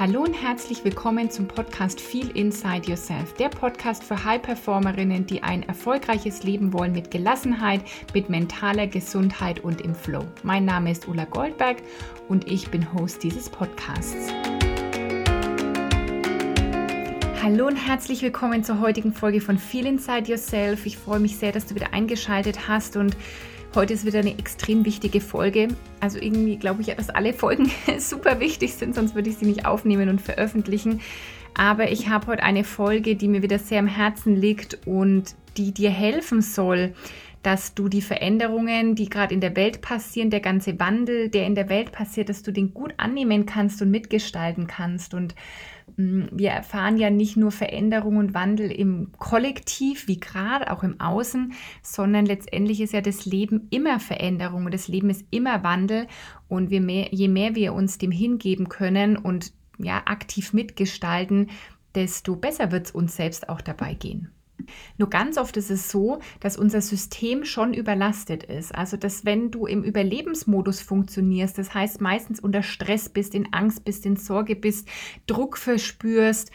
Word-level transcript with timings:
Hallo 0.00 0.22
und 0.22 0.32
herzlich 0.32 0.84
willkommen 0.84 1.30
zum 1.30 1.46
Podcast 1.46 2.00
Feel 2.00 2.30
Inside 2.30 2.88
Yourself, 2.88 3.34
der 3.34 3.50
Podcast 3.50 4.02
für 4.02 4.24
High-Performerinnen, 4.24 5.26
die 5.26 5.42
ein 5.42 5.62
erfolgreiches 5.64 6.44
Leben 6.44 6.72
wollen 6.72 6.92
mit 6.92 7.10
Gelassenheit, 7.10 7.82
mit 8.14 8.30
mentaler 8.30 8.86
Gesundheit 8.86 9.60
und 9.60 9.82
im 9.82 9.94
Flow. 9.94 10.24
Mein 10.42 10.64
Name 10.64 10.90
ist 10.90 11.06
Ulla 11.08 11.26
Goldberg 11.26 11.76
und 12.28 12.50
ich 12.50 12.70
bin 12.70 12.94
Host 12.94 13.22
dieses 13.22 13.50
Podcasts. 13.50 14.32
Hallo 17.42 17.66
und 17.66 17.76
herzlich 17.76 18.22
willkommen 18.22 18.64
zur 18.64 18.80
heutigen 18.80 19.12
Folge 19.12 19.42
von 19.42 19.58
Feel 19.58 19.86
Inside 19.86 20.30
Yourself. 20.30 20.86
Ich 20.86 20.96
freue 20.96 21.20
mich 21.20 21.36
sehr, 21.36 21.52
dass 21.52 21.66
du 21.66 21.74
wieder 21.74 21.92
eingeschaltet 21.92 22.66
hast 22.66 22.96
und 22.96 23.14
Heute 23.74 23.94
ist 23.94 24.04
wieder 24.04 24.18
eine 24.18 24.38
extrem 24.38 24.84
wichtige 24.84 25.22
Folge. 25.22 25.68
Also 25.98 26.18
irgendwie 26.18 26.58
glaube 26.58 26.82
ich 26.82 26.88
ja, 26.88 26.94
dass 26.94 27.08
alle 27.08 27.32
Folgen 27.32 27.70
super 27.98 28.38
wichtig 28.38 28.74
sind, 28.74 28.94
sonst 28.94 29.14
würde 29.14 29.30
ich 29.30 29.38
sie 29.38 29.46
nicht 29.46 29.64
aufnehmen 29.64 30.10
und 30.10 30.20
veröffentlichen. 30.20 31.00
Aber 31.54 31.90
ich 31.90 32.08
habe 32.08 32.26
heute 32.26 32.42
eine 32.42 32.64
Folge, 32.64 33.16
die 33.16 33.28
mir 33.28 33.42
wieder 33.42 33.58
sehr 33.58 33.78
am 33.78 33.86
Herzen 33.86 34.36
liegt 34.36 34.86
und 34.86 35.34
die 35.56 35.72
dir 35.72 35.90
helfen 35.90 36.42
soll, 36.42 36.92
dass 37.42 37.74
du 37.74 37.88
die 37.88 38.02
Veränderungen, 38.02 38.94
die 38.94 39.08
gerade 39.08 39.34
in 39.34 39.40
der 39.40 39.56
Welt 39.56 39.80
passieren, 39.80 40.30
der 40.30 40.40
ganze 40.40 40.78
Wandel, 40.78 41.28
der 41.28 41.46
in 41.46 41.54
der 41.54 41.68
Welt 41.68 41.92
passiert, 41.92 42.28
dass 42.28 42.42
du 42.42 42.52
den 42.52 42.72
gut 42.72 42.94
annehmen 42.96 43.46
kannst 43.46 43.82
und 43.82 43.90
mitgestalten 43.90 44.66
kannst. 44.66 45.14
Und 45.14 45.34
Mm, 45.96 46.24
wir 46.30 46.50
erfahren 46.50 46.96
ja 46.96 47.10
nicht 47.10 47.36
nur 47.36 47.50
Veränderung 47.50 48.16
und 48.16 48.34
Wandel 48.34 48.70
im 48.70 49.10
Kollektiv, 49.18 50.08
wie 50.08 50.20
gerade 50.20 50.70
auch 50.70 50.82
im 50.82 51.00
Außen, 51.00 51.52
sondern 51.82 52.26
letztendlich 52.26 52.80
ist 52.80 52.92
ja 52.92 53.00
das 53.00 53.26
Leben 53.26 53.68
immer 53.70 54.00
Veränderung 54.00 54.64
und 54.66 54.74
das 54.74 54.88
Leben 54.88 55.10
ist 55.10 55.24
immer 55.30 55.62
Wandel. 55.62 56.06
Und 56.48 56.70
mehr, 56.70 57.08
je 57.10 57.28
mehr 57.28 57.54
wir 57.54 57.72
uns 57.72 57.98
dem 57.98 58.10
hingeben 58.10 58.68
können 58.68 59.16
und 59.16 59.52
ja, 59.78 60.02
aktiv 60.04 60.52
mitgestalten, 60.52 61.50
desto 61.94 62.36
besser 62.36 62.70
wird 62.72 62.86
es 62.86 62.92
uns 62.92 63.16
selbst 63.16 63.48
auch 63.48 63.60
dabei 63.60 63.94
gehen. 63.94 64.30
Nur 64.98 65.10
ganz 65.10 65.38
oft 65.38 65.56
ist 65.56 65.70
es 65.70 65.90
so, 65.90 66.20
dass 66.40 66.56
unser 66.56 66.80
System 66.80 67.44
schon 67.44 67.74
überlastet 67.74 68.44
ist. 68.44 68.74
Also, 68.74 68.96
dass 68.96 69.24
wenn 69.24 69.50
du 69.50 69.66
im 69.66 69.82
Überlebensmodus 69.82 70.80
funktionierst, 70.80 71.58
das 71.58 71.74
heißt 71.74 72.00
meistens 72.00 72.40
unter 72.40 72.62
Stress 72.62 73.08
bist, 73.08 73.34
in 73.34 73.52
Angst 73.52 73.84
bist, 73.84 74.06
in 74.06 74.16
Sorge 74.16 74.56
bist, 74.56 74.88
Druck 75.26 75.58
verspürst, 75.58 76.50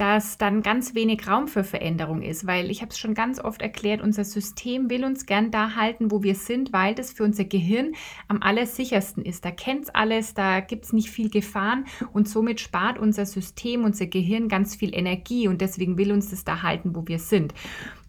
dass 0.00 0.38
dann 0.38 0.62
ganz 0.62 0.94
wenig 0.94 1.28
Raum 1.28 1.46
für 1.46 1.62
Veränderung 1.62 2.22
ist, 2.22 2.46
weil 2.46 2.70
ich 2.70 2.80
habe 2.80 2.90
es 2.90 2.98
schon 2.98 3.12
ganz 3.12 3.38
oft 3.38 3.60
erklärt, 3.60 4.00
unser 4.00 4.24
System 4.24 4.88
will 4.88 5.04
uns 5.04 5.26
gern 5.26 5.50
da 5.50 5.76
halten, 5.76 6.10
wo 6.10 6.22
wir 6.22 6.34
sind, 6.34 6.72
weil 6.72 6.94
das 6.94 7.12
für 7.12 7.22
unser 7.22 7.44
Gehirn 7.44 7.92
am 8.26 8.40
allersichersten 8.40 9.22
ist. 9.22 9.44
Da 9.44 9.50
kennt 9.50 9.84
es 9.84 9.90
alles, 9.90 10.32
da 10.32 10.60
gibt 10.60 10.86
es 10.86 10.94
nicht 10.94 11.10
viel 11.10 11.28
Gefahren 11.28 11.84
und 12.14 12.30
somit 12.30 12.60
spart 12.60 12.98
unser 12.98 13.26
System, 13.26 13.84
unser 13.84 14.06
Gehirn 14.06 14.48
ganz 14.48 14.74
viel 14.74 14.94
Energie 14.94 15.48
und 15.48 15.60
deswegen 15.60 15.98
will 15.98 16.12
uns 16.12 16.30
das 16.30 16.44
da 16.44 16.62
halten, 16.62 16.94
wo 16.94 17.06
wir 17.06 17.18
sind. 17.18 17.52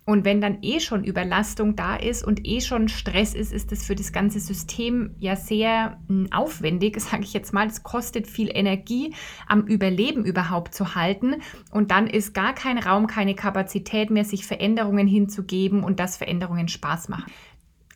Und 0.03 0.25
wenn 0.25 0.41
dann 0.41 0.57
eh 0.63 0.79
schon 0.79 1.03
Überlastung 1.03 1.75
da 1.75 1.95
ist 1.95 2.23
und 2.25 2.45
eh 2.47 2.59
schon 2.59 2.89
Stress 2.89 3.35
ist, 3.35 3.53
ist 3.53 3.71
das 3.71 3.85
für 3.85 3.95
das 3.95 4.11
ganze 4.11 4.39
System 4.39 5.15
ja 5.19 5.35
sehr 5.35 5.99
hm, 6.07 6.27
aufwendig, 6.31 6.99
sage 6.99 7.23
ich 7.23 7.33
jetzt 7.33 7.53
mal. 7.53 7.67
Es 7.67 7.83
kostet 7.83 8.27
viel 8.27 8.49
Energie, 8.51 9.13
am 9.47 9.61
Überleben 9.61 10.25
überhaupt 10.25 10.73
zu 10.73 10.95
halten. 10.95 11.35
Und 11.69 11.91
dann 11.91 12.07
ist 12.07 12.33
gar 12.33 12.53
kein 12.53 12.79
Raum, 12.79 13.05
keine 13.05 13.35
Kapazität 13.35 14.09
mehr, 14.09 14.25
sich 14.25 14.45
Veränderungen 14.45 15.07
hinzugeben 15.07 15.83
und 15.83 15.99
dass 15.99 16.17
Veränderungen 16.17 16.67
Spaß 16.67 17.09
machen. 17.09 17.31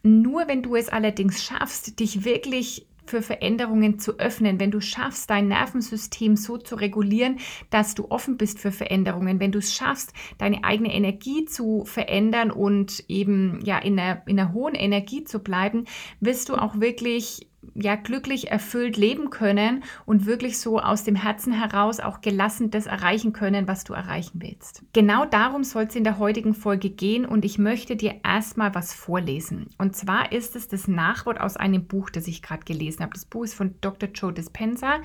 Nur 0.03 0.47
wenn 0.47 0.61
du 0.61 0.75
es 0.75 0.89
allerdings 0.89 1.43
schaffst, 1.43 1.99
dich 1.99 2.23
wirklich 2.23 2.85
für 3.05 3.21
Veränderungen 3.21 3.99
zu 3.99 4.19
öffnen, 4.19 4.59
wenn 4.59 4.71
du 4.71 4.81
schaffst, 4.81 5.29
dein 5.29 5.47
Nervensystem 5.47 6.35
so 6.35 6.57
zu 6.57 6.75
regulieren, 6.75 7.39
dass 7.69 7.95
du 7.95 8.07
offen 8.09 8.37
bist 8.37 8.59
für 8.59 8.71
Veränderungen, 8.71 9.39
wenn 9.39 9.51
du 9.51 9.59
es 9.59 9.73
schaffst, 9.73 10.13
deine 10.37 10.63
eigene 10.63 10.93
Energie 10.93 11.45
zu 11.45 11.85
verändern 11.85 12.51
und 12.51 13.03
eben 13.07 13.59
ja 13.63 13.77
in 13.77 13.99
einer, 13.99 14.21
in 14.27 14.39
einer 14.39 14.53
hohen 14.53 14.75
Energie 14.75 15.23
zu 15.23 15.39
bleiben, 15.39 15.85
wirst 16.19 16.49
du 16.49 16.55
auch 16.55 16.79
wirklich 16.79 17.49
ja 17.73 17.95
glücklich 17.95 18.51
erfüllt 18.51 18.97
leben 18.97 19.29
können 19.29 19.83
und 20.05 20.25
wirklich 20.25 20.59
so 20.59 20.79
aus 20.79 21.03
dem 21.03 21.15
Herzen 21.15 21.53
heraus 21.53 21.99
auch 21.99 22.21
gelassen 22.21 22.71
das 22.71 22.85
erreichen 22.85 23.33
können, 23.33 23.67
was 23.67 23.83
du 23.83 23.93
erreichen 23.93 24.41
willst. 24.41 24.83
Genau 24.93 25.25
darum 25.25 25.63
soll 25.63 25.83
es 25.83 25.95
in 25.95 26.03
der 26.03 26.19
heutigen 26.19 26.53
Folge 26.53 26.89
gehen 26.89 27.25
und 27.25 27.45
ich 27.45 27.57
möchte 27.57 27.95
dir 27.95 28.15
erstmal 28.23 28.75
was 28.75 28.93
vorlesen. 28.93 29.69
Und 29.77 29.95
zwar 29.95 30.31
ist 30.31 30.55
es 30.55 30.67
das 30.67 30.87
Nachwort 30.87 31.39
aus 31.39 31.57
einem 31.57 31.85
Buch, 31.85 32.09
das 32.09 32.27
ich 32.27 32.41
gerade 32.41 32.63
gelesen 32.65 33.01
habe. 33.01 33.13
Das 33.13 33.25
Buch 33.25 33.43
ist 33.43 33.55
von 33.55 33.75
Dr. 33.81 34.09
Joe 34.09 34.33
Dispenza, 34.33 34.99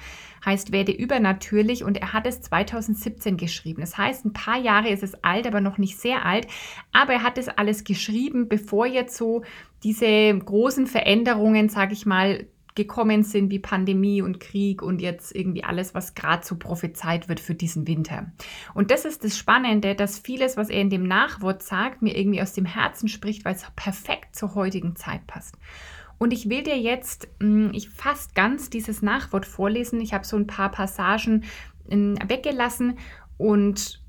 heißt 0.45 0.73
Werde 0.73 0.93
übernatürlich 0.93 1.85
und 1.85 1.97
er 1.97 2.13
hat 2.13 2.27
es 2.27 2.41
2017 2.43 3.37
geschrieben. 3.37 3.81
Das 3.81 3.97
heißt, 3.97 4.25
ein 4.25 4.33
paar 4.33 4.59
Jahre 4.59 4.91
ist 4.91 5.03
es 5.03 5.23
alt, 5.25 5.47
aber 5.47 5.61
noch 5.61 5.79
nicht 5.79 5.99
sehr 5.99 6.25
alt, 6.25 6.47
aber 6.93 7.15
er 7.15 7.23
hat 7.23 7.39
es 7.39 7.49
alles 7.49 7.85
geschrieben, 7.85 8.49
bevor 8.49 8.87
jetzt 8.87 9.17
so 9.17 9.43
diese 9.83 10.37
großen 10.39 10.87
Veränderungen, 10.87 11.69
sage 11.69 11.95
ich 11.95 12.05
mal, 12.05 12.47
gekommen 12.75 13.23
sind 13.23 13.51
wie 13.51 13.59
Pandemie 13.59 14.23
und 14.23 14.41
Krieg 14.41 14.83
und 14.83 15.01
jetzt 15.01 15.35
irgendwie 15.35 15.65
alles, 15.65 15.95
was 15.95 16.15
gerade 16.15 16.45
so 16.45 16.57
prophezeit 16.57 17.29
wird 17.29 17.41
für 17.41 17.55
diesen 17.55 17.87
Winter. 17.87 18.33
Und 18.75 18.91
das 18.91 19.05
ist 19.05 19.25
das 19.25 19.37
Spannende, 19.37 19.95
dass 19.95 20.19
vieles, 20.19 20.57
was 20.57 20.71
er 20.71 20.81
in 20.81 20.91
dem 20.91 21.05
Nachwort 21.05 21.63
sagt, 21.63 22.03
mir 22.03 22.17
irgendwie 22.17 22.43
aus 22.43 22.53
dem 22.53 22.67
Herzen 22.67 23.09
spricht, 23.09 23.45
weil 23.45 23.55
es 23.55 23.67
perfekt 23.77 24.37
zur 24.37 24.55
heutigen 24.55 24.97
Zeit 24.97 25.27
passt. 25.27 25.57
Und 26.19 26.33
ich 26.33 26.51
will 26.51 26.63
dir 26.63 26.79
jetzt, 26.79 27.29
hm, 27.41 27.71
ich 27.73 27.89
fast 27.89 28.35
ganz 28.35 28.69
dieses 28.69 29.01
Nachwort 29.01 29.47
vorlesen. 29.47 30.01
Ich 30.03 30.13
habe 30.13 30.27
so 30.27 30.37
ein 30.37 30.47
paar 30.47 30.71
Passagen 30.71 31.45
hm, 31.89 32.19
weggelassen 32.29 32.99
und 33.39 34.03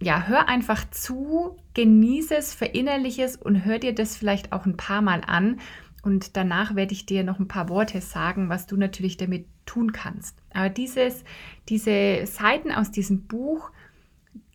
ja, 0.00 0.26
hör 0.26 0.48
einfach 0.48 0.88
zu, 0.90 1.56
genieße 1.74 2.36
es, 2.36 2.54
verinnerliche 2.54 3.22
es 3.22 3.36
und 3.36 3.64
hör 3.64 3.78
dir 3.78 3.94
das 3.94 4.16
vielleicht 4.16 4.52
auch 4.52 4.66
ein 4.66 4.76
paar 4.76 5.02
Mal 5.02 5.22
an. 5.26 5.60
Und 6.02 6.36
danach 6.36 6.74
werde 6.74 6.92
ich 6.92 7.06
dir 7.06 7.24
noch 7.24 7.38
ein 7.38 7.48
paar 7.48 7.68
Worte 7.68 8.00
sagen, 8.00 8.48
was 8.48 8.66
du 8.66 8.76
natürlich 8.76 9.16
damit 9.16 9.46
tun 9.66 9.92
kannst. 9.92 10.36
Aber 10.52 10.68
dieses, 10.68 11.24
diese 11.68 12.24
Seiten 12.26 12.72
aus 12.72 12.90
diesem 12.90 13.26
Buch, 13.26 13.70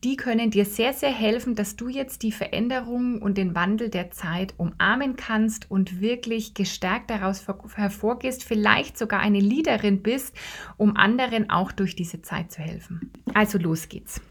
die 0.03 0.17
können 0.17 0.51
dir 0.51 0.65
sehr, 0.65 0.93
sehr 0.93 1.11
helfen, 1.11 1.55
dass 1.55 1.75
du 1.75 1.87
jetzt 1.87 2.23
die 2.23 2.31
Veränderung 2.31 3.21
und 3.21 3.37
den 3.37 3.55
Wandel 3.55 3.89
der 3.89 4.11
Zeit 4.11 4.53
umarmen 4.57 5.15
kannst 5.15 5.71
und 5.71 6.01
wirklich 6.01 6.53
gestärkt 6.53 7.09
daraus 7.09 7.45
hervorgehst, 7.75 8.43
vielleicht 8.43 8.97
sogar 8.97 9.21
eine 9.21 9.39
Leaderin 9.39 10.01
bist, 10.01 10.35
um 10.77 10.97
anderen 10.97 11.49
auch 11.49 11.71
durch 11.71 11.95
diese 11.95 12.21
Zeit 12.21 12.51
zu 12.51 12.61
helfen. 12.61 13.11
Also 13.33 13.57
los 13.57 13.87
geht's. 13.87 14.21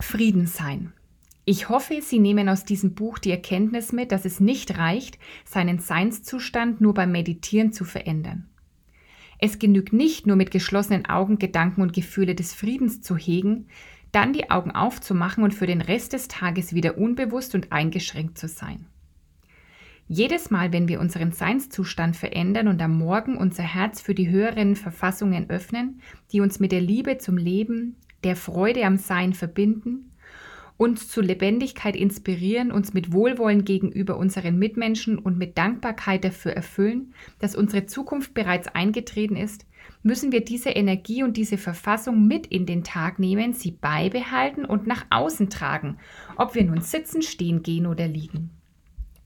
Frieden 0.00 0.46
sein. 0.46 0.92
Ich 1.48 1.68
hoffe, 1.68 2.02
Sie 2.02 2.18
nehmen 2.18 2.48
aus 2.48 2.64
diesem 2.64 2.94
Buch 2.96 3.20
die 3.20 3.30
Erkenntnis 3.30 3.92
mit, 3.92 4.10
dass 4.10 4.24
es 4.24 4.40
nicht 4.40 4.78
reicht, 4.78 5.16
seinen 5.44 5.78
Seinszustand 5.78 6.80
nur 6.80 6.92
beim 6.92 7.12
Meditieren 7.12 7.72
zu 7.72 7.84
verändern. 7.84 8.48
Es 9.38 9.60
genügt 9.60 9.92
nicht 9.92 10.26
nur 10.26 10.34
mit 10.34 10.50
geschlossenen 10.50 11.06
Augen 11.06 11.38
Gedanken 11.38 11.82
und 11.82 11.92
Gefühle 11.92 12.34
des 12.34 12.52
Friedens 12.52 13.00
zu 13.00 13.16
hegen, 13.16 13.68
dann 14.10 14.32
die 14.32 14.50
Augen 14.50 14.72
aufzumachen 14.72 15.44
und 15.44 15.54
für 15.54 15.68
den 15.68 15.82
Rest 15.82 16.14
des 16.14 16.26
Tages 16.26 16.74
wieder 16.74 16.98
unbewusst 16.98 17.54
und 17.54 17.70
eingeschränkt 17.70 18.38
zu 18.38 18.48
sein. 18.48 18.86
Jedes 20.08 20.50
Mal, 20.50 20.72
wenn 20.72 20.88
wir 20.88 20.98
unseren 20.98 21.30
Seinszustand 21.30 22.16
verändern 22.16 22.66
und 22.66 22.82
am 22.82 22.98
Morgen 22.98 23.36
unser 23.36 23.62
Herz 23.62 24.00
für 24.00 24.16
die 24.16 24.30
höheren 24.30 24.74
Verfassungen 24.74 25.48
öffnen, 25.48 26.00
die 26.32 26.40
uns 26.40 26.58
mit 26.58 26.72
der 26.72 26.80
Liebe 26.80 27.18
zum 27.18 27.36
Leben, 27.36 27.94
der 28.24 28.34
Freude 28.34 28.84
am 28.84 28.96
Sein 28.96 29.32
verbinden, 29.32 30.10
uns 30.76 31.08
zu 31.08 31.20
Lebendigkeit 31.20 31.96
inspirieren, 31.96 32.70
uns 32.70 32.92
mit 32.92 33.12
Wohlwollen 33.12 33.64
gegenüber 33.64 34.16
unseren 34.16 34.58
Mitmenschen 34.58 35.18
und 35.18 35.38
mit 35.38 35.56
Dankbarkeit 35.56 36.24
dafür 36.24 36.52
erfüllen, 36.52 37.14
dass 37.38 37.56
unsere 37.56 37.86
Zukunft 37.86 38.34
bereits 38.34 38.68
eingetreten 38.68 39.36
ist, 39.36 39.66
müssen 40.02 40.32
wir 40.32 40.44
diese 40.44 40.70
Energie 40.70 41.22
und 41.22 41.36
diese 41.36 41.58
Verfassung 41.58 42.26
mit 42.26 42.46
in 42.46 42.66
den 42.66 42.84
Tag 42.84 43.18
nehmen, 43.18 43.54
sie 43.54 43.70
beibehalten 43.70 44.64
und 44.64 44.86
nach 44.86 45.06
außen 45.10 45.48
tragen, 45.48 45.96
ob 46.36 46.54
wir 46.54 46.64
nun 46.64 46.80
sitzen, 46.80 47.22
stehen, 47.22 47.62
gehen 47.62 47.86
oder 47.86 48.06
liegen. 48.06 48.50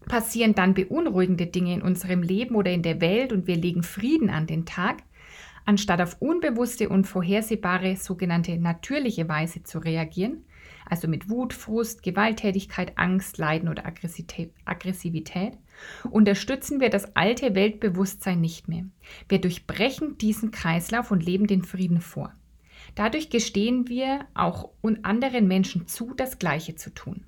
Passieren 0.07 0.55
dann 0.55 0.75
beunruhigende 0.75 1.47
Dinge 1.47 1.75
in 1.75 1.83
unserem 1.83 2.23
Leben 2.23 2.55
oder 2.55 2.71
in 2.71 2.83
der 2.83 3.01
Welt 3.01 3.33
und 3.33 3.47
wir 3.47 3.57
legen 3.57 3.83
Frieden 3.83 4.31
an 4.31 4.47
den 4.47 4.67
Tag, 4.67 5.03
anstatt 5.67 6.01
auf 6.01 6.17
unbewusste 6.21 6.89
und 6.89 7.07
vorhersehbare 7.07 7.97
sogenannte 7.97 8.57
natürliche 8.57 9.29
Weise 9.29 9.63
zu 9.63 9.79
reagieren, 9.79 10.45
also 10.91 11.09
mit 11.09 11.31
Wut, 11.31 11.55
Frust, 11.55 12.03
Gewalttätigkeit, 12.03 12.99
Angst, 12.99 13.39
Leiden 13.39 13.69
oder 13.69 13.85
Aggressivität, 13.87 15.57
unterstützen 16.11 16.81
wir 16.81 16.91
das 16.91 17.17
alte 17.17 17.55
Weltbewusstsein 17.55 18.41
nicht 18.41 18.69
mehr. 18.69 18.85
Wir 19.29 19.41
durchbrechen 19.41 20.19
diesen 20.19 20.51
Kreislauf 20.51 21.11
und 21.11 21.25
leben 21.25 21.47
den 21.47 21.63
Frieden 21.63 22.01
vor. 22.01 22.35
Dadurch 22.95 23.31
gestehen 23.31 23.89
wir 23.89 24.27
auch 24.35 24.71
anderen 25.03 25.47
Menschen 25.47 25.87
zu, 25.87 26.13
das 26.15 26.39
Gleiche 26.39 26.75
zu 26.75 26.91
tun. 26.91 27.25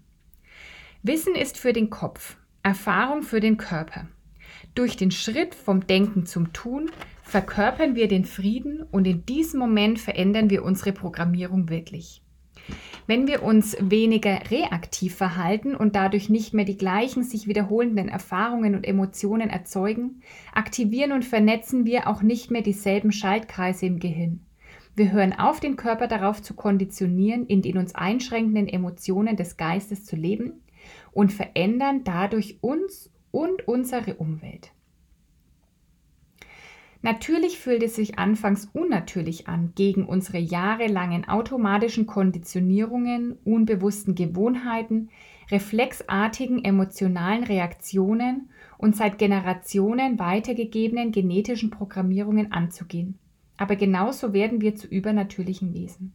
Wissen 1.02 1.34
ist 1.34 1.58
für 1.58 1.72
den 1.72 1.90
Kopf, 1.90 2.36
Erfahrung 2.62 3.22
für 3.22 3.40
den 3.40 3.56
Körper. 3.56 4.08
Durch 4.74 4.96
den 4.96 5.10
Schritt 5.10 5.54
vom 5.54 5.86
Denken 5.86 6.26
zum 6.26 6.52
Tun 6.52 6.90
verkörpern 7.22 7.94
wir 7.94 8.08
den 8.08 8.24
Frieden 8.24 8.82
und 8.82 9.06
in 9.06 9.24
diesem 9.26 9.60
Moment 9.60 9.98
verändern 9.98 10.50
wir 10.50 10.64
unsere 10.64 10.92
Programmierung 10.92 11.68
wirklich. 11.68 12.21
Wenn 13.12 13.26
wir 13.26 13.42
uns 13.42 13.76
weniger 13.78 14.50
reaktiv 14.50 15.14
verhalten 15.14 15.76
und 15.76 15.96
dadurch 15.96 16.30
nicht 16.30 16.54
mehr 16.54 16.64
die 16.64 16.78
gleichen 16.78 17.22
sich 17.24 17.46
wiederholenden 17.46 18.08
Erfahrungen 18.08 18.74
und 18.74 18.84
Emotionen 18.84 19.50
erzeugen, 19.50 20.22
aktivieren 20.54 21.12
und 21.12 21.22
vernetzen 21.22 21.84
wir 21.84 22.08
auch 22.08 22.22
nicht 22.22 22.50
mehr 22.50 22.62
dieselben 22.62 23.12
Schaltkreise 23.12 23.84
im 23.84 23.98
Gehirn. 23.98 24.40
Wir 24.96 25.12
hören 25.12 25.34
auf, 25.34 25.60
den 25.60 25.76
Körper 25.76 26.06
darauf 26.06 26.40
zu 26.40 26.54
konditionieren, 26.54 27.44
in 27.44 27.60
den 27.60 27.76
uns 27.76 27.94
einschränkenden 27.94 28.66
Emotionen 28.66 29.36
des 29.36 29.58
Geistes 29.58 30.06
zu 30.06 30.16
leben 30.16 30.62
und 31.12 31.34
verändern 31.34 32.04
dadurch 32.04 32.60
uns 32.62 33.12
und 33.30 33.68
unsere 33.68 34.14
Umwelt. 34.14 34.72
Natürlich 37.04 37.58
fühlt 37.58 37.82
es 37.82 37.96
sich 37.96 38.20
anfangs 38.20 38.68
unnatürlich 38.72 39.48
an, 39.48 39.72
gegen 39.74 40.06
unsere 40.06 40.38
jahrelangen 40.38 41.28
automatischen 41.28 42.06
Konditionierungen, 42.06 43.38
unbewussten 43.44 44.14
Gewohnheiten, 44.14 45.10
reflexartigen 45.50 46.64
emotionalen 46.64 47.42
Reaktionen 47.42 48.50
und 48.78 48.94
seit 48.94 49.18
Generationen 49.18 50.20
weitergegebenen 50.20 51.10
genetischen 51.10 51.70
Programmierungen 51.70 52.52
anzugehen. 52.52 53.18
Aber 53.56 53.74
genauso 53.74 54.32
werden 54.32 54.60
wir 54.60 54.76
zu 54.76 54.86
übernatürlichen 54.86 55.74
Wesen. 55.74 56.12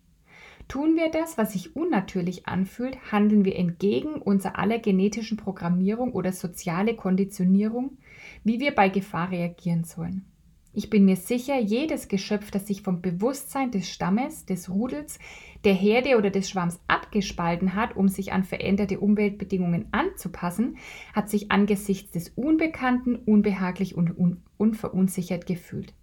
Tun 0.69 0.95
wir 0.95 1.09
das, 1.11 1.37
was 1.37 1.51
sich 1.51 1.75
unnatürlich 1.75 2.47
anfühlt, 2.47 3.11
handeln 3.11 3.43
wir 3.43 3.57
entgegen 3.57 4.15
unserer 4.15 4.57
aller 4.57 4.79
genetischen 4.79 5.37
Programmierung 5.37 6.13
oder 6.13 6.31
soziale 6.31 6.95
Konditionierung, 6.95 7.97
wie 8.45 8.61
wir 8.61 8.73
bei 8.73 8.87
Gefahr 8.87 9.31
reagieren 9.31 9.83
sollen. 9.83 10.25
Ich 10.73 10.89
bin 10.89 11.05
mir 11.05 11.15
sicher, 11.15 11.59
jedes 11.59 12.07
Geschöpf, 12.07 12.51
das 12.51 12.67
sich 12.67 12.83
vom 12.83 13.01
Bewusstsein 13.01 13.71
des 13.71 13.89
Stammes, 13.89 14.45
des 14.45 14.69
Rudels, 14.69 15.17
der 15.63 15.73
Herde 15.73 16.17
oder 16.17 16.29
des 16.29 16.49
Schwarms 16.49 16.79
abgespalten 16.87 17.73
hat, 17.73 17.95
um 17.95 18.07
sich 18.07 18.31
an 18.31 18.43
veränderte 18.43 18.99
Umweltbedingungen 18.99 19.87
anzupassen, 19.91 20.77
hat 21.13 21.29
sich 21.29 21.51
angesichts 21.51 22.11
des 22.11 22.29
Unbekannten 22.29 23.15
unbehaglich 23.15 23.95
und 23.95 24.17
un 24.17 24.43
unverunsichert 24.57 25.45
gefühlt. 25.45 25.93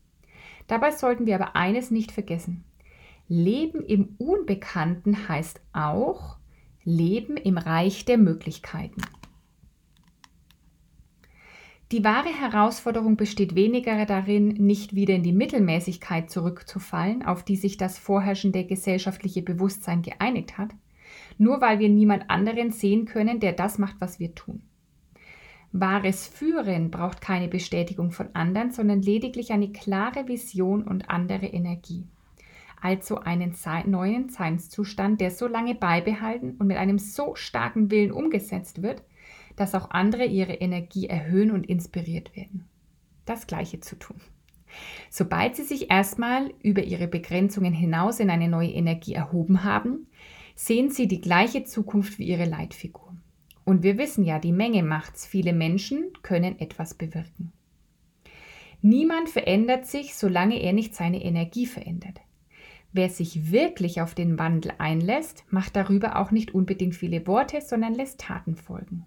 Dabei 0.67 0.93
sollten 0.93 1.27
wir 1.27 1.35
aber 1.35 1.57
eines 1.57 1.91
nicht 1.91 2.13
vergessen. 2.13 2.65
Leben 3.29 3.83
im 3.85 4.15
Unbekannten 4.19 5.29
heißt 5.29 5.61
auch 5.73 6.37
Leben 6.85 7.37
im 7.37 7.59
Reich 7.59 8.05
der 8.05 8.19
Möglichkeiten. 8.19 9.01
Die 11.93 12.03
wahre 12.03 12.29
Herausforderung 12.29 13.17
besteht 13.17 13.55
weniger 13.55 14.07
darin, 14.07 14.49
nicht 14.49 14.95
wieder 14.95 15.15
in 15.15 15.23
die 15.23 15.33
Mittelmäßigkeit 15.33 16.31
zurückzufallen, 16.31 17.25
auf 17.25 17.45
die 17.45 17.57
sich 17.57 17.77
das 17.77 17.99
vorherrschende 17.99 18.65
gesellschaftliche 18.65 19.43
Bewusstsein 19.43 20.03
geeinigt 20.03 20.59
hat, 20.59 20.71
nur 21.39 21.61
weil 21.61 21.79
wir 21.79 21.89
niemand 21.89 22.31
anderen 22.31 22.71
sehen 22.71 23.05
können, 23.05 23.39
der 23.39 23.53
das 23.53 23.79
macht, 23.79 23.97
was 24.01 24.19
wir 24.19 24.35
tun. 24.35 24.63
Wahres 25.73 26.27
Führen 26.27 26.91
braucht 26.91 27.21
keine 27.21 27.49
Bestätigung 27.49 28.13
von 28.13 28.29
anderen, 28.33 28.71
sondern 28.71 29.03
lediglich 29.03 29.53
eine 29.53 29.71
klare 29.73 30.29
Vision 30.29 30.85
und 30.85 31.11
andere 31.11 31.47
Energie 31.47 32.07
also 32.85 33.19
einen 33.21 33.55
neuen 33.87 34.29
Seinszustand, 34.29 35.19
der 35.23 35.31
so 35.31 35.47
lange 35.47 35.75
beibehalten 35.75 36.57
und 36.59 36.67
mit 36.67 36.77
einem 36.77 36.99
so 36.99 37.35
starken 37.35 37.91
Willen 37.91 38.13
umgesetzt 38.13 38.83
wird, 38.83 39.03
dass 39.57 39.75
auch 39.75 39.91
andere 39.91 40.25
ihre 40.25 40.55
Energie 40.55 41.07
erhöhen 41.07 41.51
und 41.51 41.67
inspiriert 41.67 42.37
werden. 42.37 42.65
Das 43.25 43.47
Gleiche 43.47 43.81
zu 43.81 43.97
tun. 43.97 44.21
Sobald 45.11 45.57
sie 45.57 45.63
sich 45.63 45.91
erstmal 45.91 46.53
über 46.63 46.83
ihre 46.83 47.09
Begrenzungen 47.09 47.73
hinaus 47.73 48.21
in 48.21 48.31
eine 48.31 48.49
neue 48.49 48.73
Energie 48.73 49.15
erhoben 49.15 49.65
haben, 49.65 50.07
sehen 50.55 50.91
sie 50.91 51.09
die 51.09 51.21
gleiche 51.21 51.65
Zukunft 51.65 52.19
wie 52.19 52.27
ihre 52.27 52.45
Leitfigur. 52.45 53.15
Und 53.65 53.83
wir 53.83 53.99
wissen 53.99 54.25
ja, 54.25 54.39
die 54.39 54.53
Menge 54.53 54.83
macht's. 54.83 55.27
Viele 55.27 55.53
Menschen 55.53 56.13
können 56.23 56.59
etwas 56.59 56.95
bewirken. 56.95 57.53
Niemand 58.83 59.31
verändert 59.31 59.87
sich, 59.87 60.15
solange 60.15 60.61
er 60.61 60.75
nicht 60.75 60.95
seine 60.95 61.25
Energie 61.25 61.65
verändert. 61.65 62.21
Wer 62.93 63.09
sich 63.09 63.51
wirklich 63.51 64.03
auf 64.03 64.15
den 64.15 64.39
Wandel 64.39 64.73
einlässt, 64.79 65.45
macht 65.51 65.75
darüber 65.75 66.17
auch 66.17 66.31
nicht 66.31 66.55
unbedingt 66.55 66.95
viele 66.95 67.27
Worte, 67.27 67.61
sondern 67.61 67.95
lässt 67.95 68.21
Taten 68.21 68.57
folgen. 68.57 69.07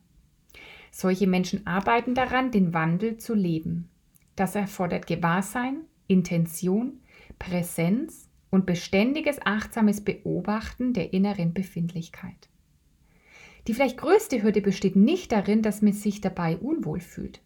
Solche 0.99 1.27
Menschen 1.27 1.67
arbeiten 1.67 2.15
daran, 2.15 2.49
den 2.49 2.73
Wandel 2.73 3.17
zu 3.17 3.35
leben. 3.35 3.87
Das 4.35 4.55
erfordert 4.55 5.05
Gewahrsein, 5.05 5.81
Intention, 6.07 7.01
Präsenz 7.37 8.31
und 8.49 8.65
beständiges 8.65 9.37
achtsames 9.45 10.03
Beobachten 10.03 10.93
der 10.93 11.13
inneren 11.13 11.53
Befindlichkeit. 11.53 12.49
Die 13.67 13.75
vielleicht 13.75 13.97
größte 13.97 14.41
Hürde 14.41 14.59
besteht 14.59 14.95
nicht 14.95 15.31
darin, 15.31 15.61
dass 15.61 15.83
man 15.83 15.93
sich 15.93 16.19
dabei 16.19 16.57
unwohl 16.57 16.99
fühlt. 16.99 17.41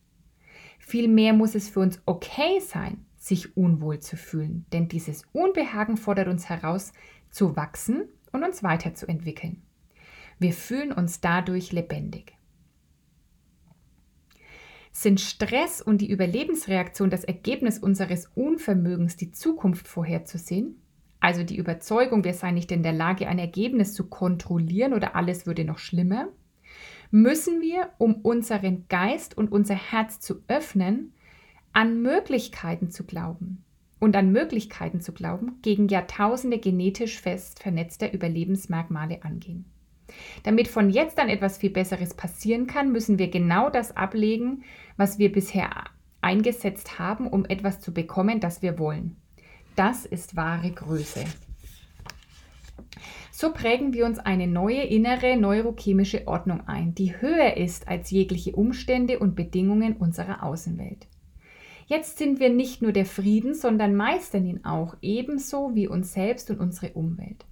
Vielmehr 0.79 1.33
muss 1.33 1.53
es 1.53 1.67
für 1.67 1.81
uns 1.81 2.01
okay 2.05 2.61
sein, 2.61 3.05
sich 3.17 3.57
unwohl 3.57 3.99
zu 3.99 4.15
fühlen, 4.15 4.65
denn 4.71 4.87
dieses 4.87 5.23
Unbehagen 5.33 5.97
fordert 5.97 6.29
uns 6.29 6.47
heraus, 6.47 6.93
zu 7.31 7.57
wachsen 7.57 8.05
und 8.31 8.45
uns 8.45 8.63
weiterzuentwickeln. 8.63 9.61
Wir 10.39 10.53
fühlen 10.53 10.93
uns 10.93 11.19
dadurch 11.19 11.73
lebendig. 11.73 12.37
Sind 14.91 15.21
Stress 15.21 15.81
und 15.81 15.99
die 15.99 16.11
Überlebensreaktion 16.11 17.09
das 17.09 17.23
Ergebnis 17.23 17.79
unseres 17.79 18.27
Unvermögens, 18.35 19.15
die 19.15 19.31
Zukunft 19.31 19.87
vorherzusehen? 19.87 20.81
Also 21.21 21.43
die 21.43 21.55
Überzeugung, 21.55 22.23
wir 22.23 22.33
seien 22.33 22.55
nicht 22.55 22.71
in 22.71 22.83
der 22.83 22.93
Lage, 22.93 23.27
ein 23.27 23.39
Ergebnis 23.39 23.93
zu 23.93 24.09
kontrollieren 24.09 24.93
oder 24.93 25.15
alles 25.15 25.45
würde 25.45 25.63
noch 25.63 25.77
schlimmer? 25.77 26.27
Müssen 27.09 27.61
wir, 27.61 27.91
um 27.99 28.15
unseren 28.15 28.87
Geist 28.89 29.37
und 29.37 29.51
unser 29.51 29.75
Herz 29.75 30.19
zu 30.19 30.43
öffnen, 30.47 31.13
an 31.73 32.01
Möglichkeiten 32.01 32.89
zu 32.89 33.05
glauben 33.05 33.63
und 33.99 34.15
an 34.15 34.31
Möglichkeiten 34.31 34.99
zu 34.99 35.13
glauben, 35.13 35.59
gegen 35.61 35.87
Jahrtausende 35.87 36.57
genetisch 36.57 37.21
fest 37.21 37.61
vernetzter 37.61 38.13
Überlebensmerkmale 38.13 39.23
angehen. 39.23 39.65
Damit 40.43 40.67
von 40.67 40.89
jetzt 40.89 41.19
an 41.19 41.29
etwas 41.29 41.57
viel 41.57 41.69
Besseres 41.69 42.13
passieren 42.13 42.67
kann, 42.67 42.91
müssen 42.91 43.19
wir 43.19 43.29
genau 43.29 43.69
das 43.69 43.95
ablegen, 43.95 44.63
was 44.97 45.19
wir 45.19 45.31
bisher 45.31 45.69
eingesetzt 46.21 46.99
haben, 46.99 47.27
um 47.27 47.45
etwas 47.45 47.79
zu 47.79 47.93
bekommen, 47.93 48.39
das 48.39 48.61
wir 48.61 48.79
wollen. 48.79 49.17
Das 49.75 50.05
ist 50.05 50.35
wahre 50.35 50.71
Größe. 50.71 51.25
So 53.31 53.51
prägen 53.53 53.93
wir 53.93 54.05
uns 54.05 54.19
eine 54.19 54.45
neue 54.45 54.83
innere 54.83 55.35
neurochemische 55.35 56.27
Ordnung 56.27 56.67
ein, 56.67 56.93
die 56.93 57.19
höher 57.19 57.57
ist 57.57 57.87
als 57.87 58.11
jegliche 58.11 58.51
Umstände 58.51 59.17
und 59.17 59.35
Bedingungen 59.35 59.97
unserer 59.97 60.43
Außenwelt. 60.43 61.07
Jetzt 61.87 62.19
sind 62.19 62.39
wir 62.39 62.49
nicht 62.49 62.81
nur 62.81 62.91
der 62.91 63.05
Frieden, 63.05 63.55
sondern 63.55 63.95
meistern 63.95 64.45
ihn 64.45 64.63
auch, 64.63 64.95
ebenso 65.01 65.73
wie 65.73 65.87
uns 65.87 66.13
selbst 66.13 66.51
und 66.51 66.59
unsere 66.59 66.93
Umwelt. 66.93 67.45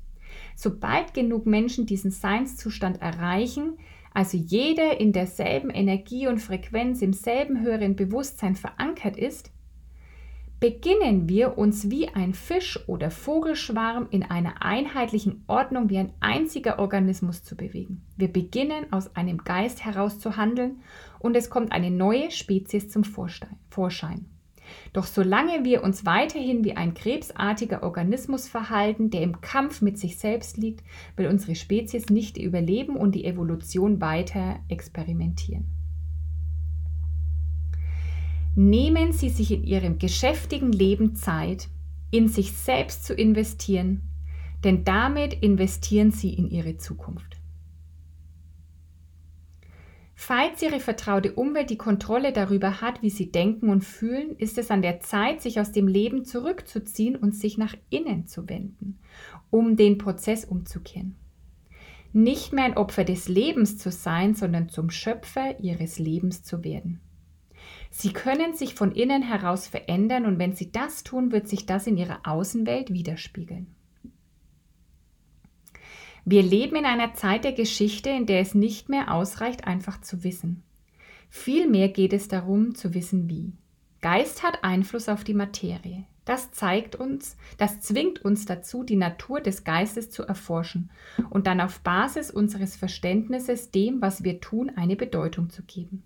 Sobald 0.61 1.13
genug 1.13 1.45
Menschen 1.45 1.85
diesen 1.85 2.11
Seinszustand 2.11 3.01
erreichen, 3.01 3.77
also 4.13 4.35
jeder 4.35 4.99
in 4.99 5.13
derselben 5.13 5.69
Energie 5.69 6.27
und 6.27 6.39
Frequenz 6.39 7.01
im 7.01 7.13
selben 7.13 7.61
höheren 7.61 7.95
Bewusstsein 7.95 8.57
verankert 8.57 9.15
ist, 9.15 9.53
beginnen 10.59 11.29
wir 11.29 11.57
uns 11.57 11.89
wie 11.89 12.09
ein 12.09 12.33
Fisch- 12.33 12.89
oder 12.89 13.09
Vogelschwarm 13.09 14.07
in 14.11 14.23
einer 14.23 14.61
einheitlichen 14.61 15.45
Ordnung 15.47 15.89
wie 15.89 15.99
ein 15.99 16.11
einziger 16.19 16.79
Organismus 16.79 17.41
zu 17.41 17.55
bewegen. 17.55 18.01
Wir 18.17 18.27
beginnen 18.27 18.91
aus 18.91 19.15
einem 19.15 19.37
Geist 19.37 19.85
heraus 19.85 20.19
zu 20.19 20.35
handeln 20.35 20.81
und 21.19 21.37
es 21.37 21.49
kommt 21.49 21.71
eine 21.71 21.89
neue 21.89 22.31
Spezies 22.31 22.89
zum 22.89 23.05
Vorschein. 23.05 24.25
Doch 24.93 25.05
solange 25.05 25.63
wir 25.63 25.83
uns 25.83 26.05
weiterhin 26.05 26.63
wie 26.63 26.75
ein 26.75 26.93
krebsartiger 26.93 27.83
Organismus 27.83 28.47
verhalten, 28.47 29.09
der 29.09 29.21
im 29.21 29.41
Kampf 29.41 29.81
mit 29.81 29.97
sich 29.97 30.17
selbst 30.17 30.57
liegt, 30.57 30.83
will 31.15 31.27
unsere 31.27 31.55
Spezies 31.55 32.09
nicht 32.09 32.37
überleben 32.37 32.95
und 32.95 33.13
die 33.13 33.25
Evolution 33.25 34.01
weiter 34.01 34.59
experimentieren. 34.67 35.65
Nehmen 38.55 39.13
Sie 39.13 39.29
sich 39.29 39.51
in 39.51 39.63
Ihrem 39.63 39.99
geschäftigen 39.99 40.71
Leben 40.71 41.15
Zeit, 41.15 41.69
in 42.11 42.27
sich 42.27 42.53
selbst 42.53 43.05
zu 43.05 43.13
investieren, 43.13 44.01
denn 44.63 44.83
damit 44.83 45.33
investieren 45.33 46.11
Sie 46.11 46.33
in 46.33 46.49
Ihre 46.49 46.77
Zukunft. 46.77 47.38
Falls 50.21 50.61
Ihre 50.61 50.81
vertraute 50.81 51.31
Umwelt 51.31 51.69
die 51.69 51.77
Kontrolle 51.77 52.33
darüber 52.33 52.81
hat, 52.81 53.01
wie 53.01 53.09
Sie 53.09 53.31
denken 53.31 53.69
und 53.69 53.85
fühlen, 53.85 54.35
ist 54.35 54.57
es 54.57 54.69
an 54.69 54.81
der 54.81 54.99
Zeit, 54.99 55.41
sich 55.41 55.61
aus 55.61 55.71
dem 55.71 55.87
Leben 55.87 56.25
zurückzuziehen 56.25 57.15
und 57.15 57.33
sich 57.33 57.57
nach 57.57 57.73
innen 57.89 58.27
zu 58.27 58.49
wenden, 58.49 58.99
um 59.49 59.77
den 59.77 59.97
Prozess 59.97 60.43
umzukehren. 60.43 61.15
Nicht 62.11 62.51
mehr 62.51 62.65
ein 62.65 62.75
Opfer 62.75 63.05
des 63.05 63.29
Lebens 63.29 63.77
zu 63.77 63.91
sein, 63.91 64.35
sondern 64.35 64.67
zum 64.67 64.89
Schöpfer 64.89 65.57
Ihres 65.61 65.99
Lebens 65.99 66.43
zu 66.43 66.65
werden. 66.65 66.99
Sie 67.89 68.11
können 68.11 68.53
sich 68.53 68.75
von 68.75 68.91
innen 68.91 69.23
heraus 69.23 69.67
verändern 69.69 70.25
und 70.25 70.37
wenn 70.37 70.53
sie 70.53 70.69
das 70.69 71.05
tun, 71.05 71.31
wird 71.31 71.47
sich 71.47 71.65
das 71.65 71.87
in 71.87 71.95
ihrer 71.95 72.19
Außenwelt 72.25 72.91
widerspiegeln. 72.91 73.73
Wir 76.25 76.43
leben 76.43 76.75
in 76.75 76.85
einer 76.85 77.13
Zeit 77.13 77.43
der 77.43 77.53
Geschichte, 77.53 78.09
in 78.09 78.25
der 78.25 78.41
es 78.41 78.55
nicht 78.55 78.89
mehr 78.89 79.13
ausreicht, 79.13 79.65
einfach 79.65 80.01
zu 80.01 80.23
wissen. 80.23 80.63
Vielmehr 81.29 81.89
geht 81.89 82.13
es 82.13 82.27
darum, 82.27 82.75
zu 82.75 82.93
wissen, 82.93 83.29
wie. 83.29 83.53
Geist 84.01 84.43
hat 84.43 84.63
Einfluss 84.63 85.09
auf 85.09 85.23
die 85.23 85.33
Materie. 85.33 86.05
Das 86.25 86.51
zeigt 86.51 86.95
uns, 86.95 87.37
das 87.57 87.79
zwingt 87.79 88.23
uns 88.23 88.45
dazu, 88.45 88.83
die 88.83 88.95
Natur 88.95 89.41
des 89.41 89.63
Geistes 89.63 90.11
zu 90.11 90.23
erforschen 90.23 90.91
und 91.31 91.47
dann 91.47 91.59
auf 91.59 91.79
Basis 91.79 92.29
unseres 92.29 92.75
Verständnisses 92.75 93.71
dem, 93.71 93.99
was 94.01 94.23
wir 94.23 94.39
tun, 94.39 94.71
eine 94.75 94.95
Bedeutung 94.95 95.49
zu 95.49 95.63
geben. 95.63 96.03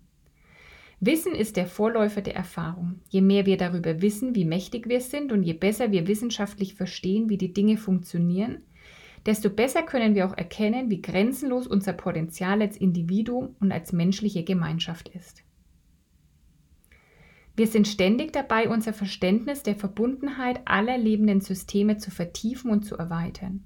Wissen 1.02 1.36
ist 1.36 1.58
der 1.58 1.68
Vorläufer 1.68 2.22
der 2.22 2.36
Erfahrung. 2.36 3.02
Je 3.10 3.20
mehr 3.20 3.46
wir 3.46 3.58
darüber 3.58 4.02
wissen, 4.02 4.36
wie 4.36 4.46
mächtig 4.46 4.88
wir 4.88 5.02
sind 5.02 5.34
und 5.34 5.44
je 5.44 5.52
besser 5.52 5.92
wir 5.92 6.08
wissenschaftlich 6.08 6.76
verstehen, 6.76 7.28
wie 7.28 7.38
die 7.38 7.54
Dinge 7.54 7.76
funktionieren, 7.76 8.62
desto 9.26 9.50
besser 9.50 9.84
können 9.84 10.16
wir 10.16 10.26
auch 10.28 10.38
erkennen, 10.38 10.90
wie 10.90 11.02
grenzenlos 11.02 11.68
unser 11.68 11.94
Potenzial 11.94 12.62
als 12.62 12.78
Individuum 12.78 13.56
und 13.60 13.72
als 13.72 13.94
menschliche 13.94 14.44
Gemeinschaft 14.44 15.10
ist. 15.10 15.44
Wir 17.56 17.68
sind 17.68 17.88
ständig 17.88 18.34
dabei, 18.34 18.68
unser 18.68 18.94
Verständnis 18.94 19.62
der 19.62 19.76
Verbundenheit 19.76 20.62
aller 20.66 20.98
lebenden 20.98 21.40
Systeme 21.40 21.98
zu 21.98 22.10
vertiefen 22.10 22.72
und 22.72 22.84
zu 22.84 22.98
erweitern. 22.98 23.64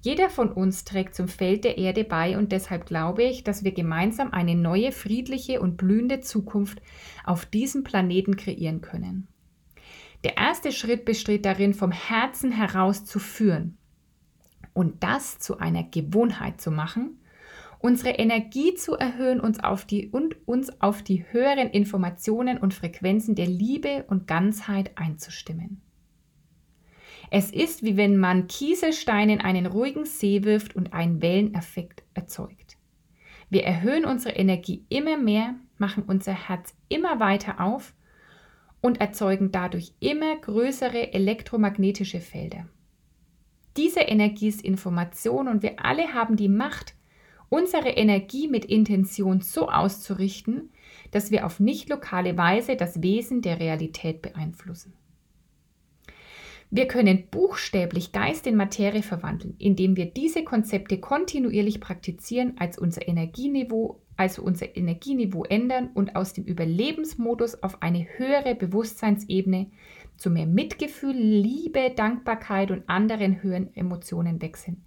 Jeder 0.00 0.30
von 0.30 0.50
uns 0.50 0.84
trägt 0.84 1.14
zum 1.14 1.28
Feld 1.28 1.64
der 1.64 1.76
Erde 1.76 2.04
bei 2.04 2.38
und 2.38 2.52
deshalb 2.52 2.86
glaube 2.86 3.24
ich, 3.24 3.44
dass 3.44 3.64
wir 3.64 3.72
gemeinsam 3.72 4.32
eine 4.32 4.54
neue, 4.54 4.92
friedliche 4.92 5.60
und 5.60 5.76
blühende 5.76 6.20
Zukunft 6.20 6.80
auf 7.24 7.44
diesem 7.44 7.84
Planeten 7.84 8.36
kreieren 8.36 8.80
können. 8.80 9.28
Der 10.24 10.36
erste 10.36 10.72
Schritt 10.72 11.04
besteht 11.04 11.44
darin, 11.44 11.74
vom 11.74 11.92
Herzen 11.92 12.50
heraus 12.50 13.04
zu 13.04 13.18
führen 13.18 13.77
und 14.78 15.02
das 15.02 15.40
zu 15.40 15.58
einer 15.58 15.82
Gewohnheit 15.82 16.60
zu 16.60 16.70
machen, 16.70 17.18
unsere 17.80 18.10
Energie 18.10 18.74
zu 18.74 18.94
erhöhen 18.94 19.40
uns 19.40 19.58
auf 19.58 19.84
die, 19.84 20.06
und 20.06 20.36
uns 20.46 20.80
auf 20.80 21.02
die 21.02 21.24
höheren 21.32 21.68
Informationen 21.70 22.58
und 22.58 22.74
Frequenzen 22.74 23.34
der 23.34 23.48
Liebe 23.48 24.04
und 24.06 24.28
Ganzheit 24.28 24.92
einzustimmen. 24.94 25.82
Es 27.32 27.50
ist 27.50 27.82
wie 27.82 27.96
wenn 27.96 28.18
man 28.18 28.46
Kieselsteine 28.46 29.32
in 29.32 29.40
einen 29.40 29.66
ruhigen 29.66 30.04
See 30.04 30.44
wirft 30.44 30.76
und 30.76 30.92
einen 30.92 31.20
Welleneffekt 31.22 32.04
erzeugt. 32.14 32.76
Wir 33.50 33.64
erhöhen 33.64 34.04
unsere 34.04 34.36
Energie 34.36 34.84
immer 34.90 35.16
mehr, 35.16 35.56
machen 35.78 36.04
unser 36.06 36.34
Herz 36.34 36.72
immer 36.88 37.18
weiter 37.18 37.60
auf 37.60 37.94
und 38.80 39.00
erzeugen 39.00 39.50
dadurch 39.50 39.92
immer 39.98 40.36
größere 40.36 41.14
elektromagnetische 41.14 42.20
Felder. 42.20 42.68
Diese 43.78 44.00
Energie 44.00 44.48
ist 44.48 44.62
Information 44.62 45.46
und 45.46 45.62
wir 45.62 45.84
alle 45.84 46.12
haben 46.12 46.34
die 46.34 46.48
Macht, 46.48 46.94
unsere 47.48 47.90
Energie 47.90 48.48
mit 48.48 48.64
Intention 48.64 49.40
so 49.40 49.68
auszurichten, 49.68 50.70
dass 51.12 51.30
wir 51.30 51.46
auf 51.46 51.60
nicht 51.60 51.88
lokale 51.88 52.36
Weise 52.36 52.74
das 52.74 53.02
Wesen 53.02 53.40
der 53.40 53.60
Realität 53.60 54.20
beeinflussen. 54.20 54.94
Wir 56.70 56.88
können 56.88 57.28
buchstäblich 57.30 58.10
Geist 58.10 58.48
in 58.48 58.56
Materie 58.56 59.04
verwandeln, 59.04 59.54
indem 59.58 59.96
wir 59.96 60.06
diese 60.06 60.42
Konzepte 60.42 60.98
kontinuierlich 60.98 61.80
praktizieren, 61.80 62.56
als 62.58 62.78
unser 62.78 63.06
Energieniveau, 63.06 64.02
also 64.16 64.42
unser 64.42 64.76
Energieniveau 64.76 65.44
ändern 65.44 65.90
und 65.94 66.16
aus 66.16 66.32
dem 66.32 66.44
Überlebensmodus 66.44 67.62
auf 67.62 67.80
eine 67.80 68.08
höhere 68.18 68.56
Bewusstseinsebene 68.56 69.70
zu 70.18 70.30
mehr 70.30 70.46
Mitgefühl, 70.46 71.16
Liebe, 71.16 71.92
Dankbarkeit 71.96 72.70
und 72.70 72.88
anderen 72.88 73.42
höheren 73.42 73.74
Emotionen 73.74 74.42
wechseln. 74.42 74.84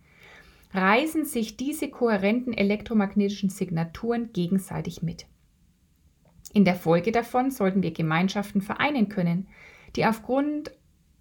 Reisen 0.73 1.25
sich 1.25 1.57
diese 1.57 1.89
kohärenten 1.89 2.53
elektromagnetischen 2.53 3.49
Signaturen 3.49 4.31
gegenseitig 4.31 5.01
mit. 5.01 5.25
In 6.53 6.65
der 6.65 6.75
Folge 6.75 7.11
davon 7.11 7.49
sollten 7.49 7.81
wir 7.81 7.91
Gemeinschaften 7.91 8.61
vereinen 8.61 9.09
können, 9.09 9.47
die 9.95 10.05
aufgrund 10.05 10.71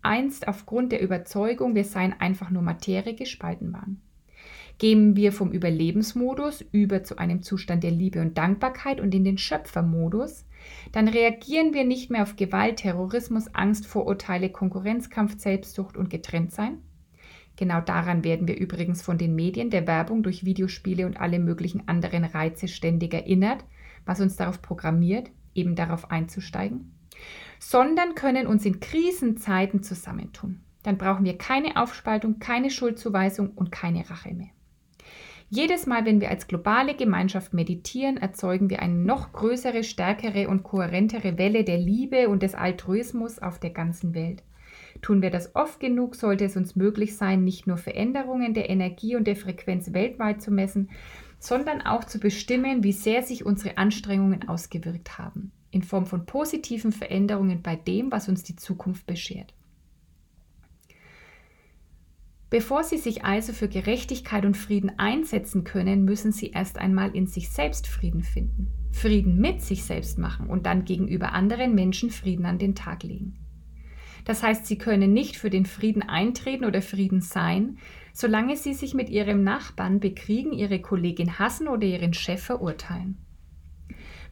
einst 0.03 0.49
aufgrund 0.49 0.93
der 0.93 1.03
Überzeugung, 1.03 1.75
wir 1.75 1.85
seien 1.85 2.15
einfach 2.19 2.51
nur 2.51 2.63
Materie 2.63 3.15
gespalten 3.15 3.73
waren. 3.73 4.01
Gehen 4.79 5.15
wir 5.15 5.33
vom 5.33 5.53
Überlebensmodus 5.53 6.65
über 6.73 7.05
zu 7.05 7.19
einem 7.19 7.43
Zustand 7.43 7.85
der 7.85 7.91
Liebe 7.91 8.21
und 8.21 8.39
Dankbarkeit 8.39 9.01
und 9.01 9.15
in 9.15 9.25
den 9.25 9.37
Schöpfermodus, 9.37 10.47
dann 10.93 11.09
reagieren 11.09 11.75
wir 11.75 11.85
nicht 11.85 12.11
mehr 12.11 12.23
auf 12.23 12.37
Gewalt, 12.37 12.79
Terrorismus, 12.79 13.55
Angst, 13.55 13.87
Vorurteile, 13.87 14.51
Konkurrenzkampf, 14.51 15.39
Selbstsucht 15.39 15.97
und 15.97 16.11
Getrenntsein. 16.11 16.79
Genau 17.57 17.81
daran 17.81 18.25
werden 18.25 18.49
wir 18.49 18.59
übrigens 18.59 19.03
von 19.03 19.19
den 19.19 19.35
Medien, 19.35 19.71
der 19.71 19.87
Werbung 19.87 20.23
durch 20.23 20.45
Videospiele 20.45 21.07
und 21.07 21.21
alle 21.21 21.39
möglichen 21.39 21.89
anderen 21.89 22.25
Reize 22.25 22.69
ständig 22.69 23.13
erinnert, 23.13 23.65
was 24.07 24.21
uns 24.21 24.37
darauf 24.37 24.63
programmiert, 24.63 25.31
eben 25.55 25.75
darauf 25.75 26.11
einzusteigen 26.11 26.93
sondern 27.61 28.15
können 28.15 28.47
uns 28.47 28.65
in 28.65 28.81
Krisenzeiten 28.81 29.83
zusammentun. 29.83 30.61
Dann 30.83 30.97
brauchen 30.97 31.25
wir 31.25 31.37
keine 31.37 31.77
Aufspaltung, 31.77 32.39
keine 32.39 32.71
Schuldzuweisung 32.71 33.51
und 33.51 33.71
keine 33.71 34.09
Rache 34.09 34.33
mehr. 34.33 34.49
Jedes 35.53 35.87
Mal, 35.87 36.05
wenn 36.05 36.21
wir 36.21 36.31
als 36.31 36.47
globale 36.47 36.95
Gemeinschaft 36.95 37.53
meditieren, 37.53 38.19
erzeugen 38.19 38.71
wir 38.71 38.83
eine 38.83 38.95
noch 38.95 39.33
größere, 39.33 39.83
stärkere 39.83 40.49
und 40.49 40.63
kohärentere 40.63 41.39
Welle 41.39 41.65
der 41.65 41.77
Liebe 41.77 42.29
und 42.29 42.45
des 42.45 42.55
Altruismus 42.55 43.41
auf 43.41 43.59
der 43.59 43.71
ganzen 43.71 44.15
Welt. 44.15 44.45
Tun 45.03 45.23
wir 45.23 45.31
das 45.31 45.57
oft 45.57 45.81
genug, 45.81 46.15
sollte 46.15 46.45
es 46.45 46.57
uns 46.57 46.77
möglich 46.77 47.17
sein, 47.17 47.43
nicht 47.43 47.67
nur 47.67 47.79
Veränderungen 47.79 48.55
der 48.55 48.71
Energie 48.71 49.17
und 49.17 49.27
der 49.27 49.35
Frequenz 49.35 49.93
weltweit 49.93 50.41
zu 50.41 50.53
messen, 50.53 50.89
sondern 51.41 51.81
auch 51.81 52.05
zu 52.05 52.21
bestimmen, 52.21 52.85
wie 52.85 52.93
sehr 52.93 53.23
sich 53.23 53.45
unsere 53.45 53.77
Anstrengungen 53.77 54.49
ausgewirkt 54.49 55.19
haben 55.19 55.51
in 55.73 55.83
Form 55.83 56.07
von 56.07 56.27
positiven 56.27 56.93
Veränderungen 56.93 57.63
bei 57.63 57.77
dem, 57.77 58.11
was 58.11 58.29
uns 58.29 58.43
die 58.43 58.57
Zukunft 58.57 59.07
beschert. 59.07 59.55
Bevor 62.51 62.83
Sie 62.83 62.99
sich 62.99 63.25
also 63.25 63.53
für 63.53 63.69
Gerechtigkeit 63.69 64.45
und 64.45 64.57
Frieden 64.57 64.99
einsetzen 64.99 65.63
können, 65.63 66.05
müssen 66.05 66.33
Sie 66.33 66.51
erst 66.51 66.79
einmal 66.79 67.15
in 67.15 67.29
sich 67.29 67.49
selbst 67.49 67.87
Frieden 67.87 68.25
finden, 68.25 68.67
Frieden 68.91 69.41
mit 69.41 69.63
sich 69.63 69.85
selbst 69.85 70.19
machen 70.19 70.49
und 70.49 70.67
dann 70.67 70.85
gegenüber 70.85 71.33
anderen 71.33 71.77
Menschen 71.77 72.11
Frieden 72.11 72.47
an 72.47 72.59
den 72.59 72.75
Tag 72.75 73.05
legen. 73.05 73.39
Das 74.25 74.43
heißt, 74.43 74.67
Sie 74.67 74.79
können 74.79 75.13
nicht 75.13 75.37
für 75.37 75.49
den 75.49 75.65
Frieden 75.65 76.03
eintreten 76.03 76.65
oder 76.65 76.83
Frieden 76.83 77.21
sein, 77.21 77.79
solange 78.13 78.57
Sie 78.57 78.75
sich 78.75 78.95
mit 78.95 79.09
Ihrem 79.09 79.45
Nachbarn 79.45 80.01
bekriegen, 80.01 80.53
Ihre 80.53 80.81
Kollegin 80.81 81.39
hassen 81.39 81.69
oder 81.69 81.87
Ihren 81.87 82.15
Chef 82.15 82.43
verurteilen. 82.43 83.17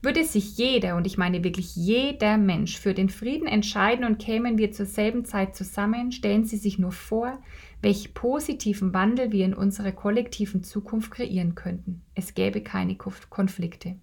Würde 0.03 0.25
sich 0.25 0.57
jeder, 0.57 0.97
und 0.97 1.07
ich 1.07 1.19
meine 1.19 1.43
wirklich 1.43 1.75
jeder 1.75 2.37
Mensch, 2.37 2.79
für 2.79 2.95
den 2.95 3.09
Frieden 3.09 3.49
entscheiden 3.49 4.05
und 4.05 4.21
kämen 4.21 4.57
wir 4.57 4.71
zur 4.71 4.87
selben 4.87 5.25
Zeit 5.25 5.57
zusammen, 5.57 6.13
stellen 6.13 6.45
Sie 6.45 6.57
sich 6.57 6.79
nur 6.79 6.93
vor, 6.93 7.41
welch 7.81 8.15
positiven 8.15 8.93
Wandel 8.93 9.33
wir 9.33 9.45
in 9.45 9.55
unserer 9.55 9.93
kollektiven 9.93 10.63
Zukunft 10.63 11.11
kreieren 11.11 11.55
könnten. 11.55 12.03
Es 12.15 12.35
gäbe 12.35 12.63
keine 12.63 12.97
Konflikte. 12.97 13.97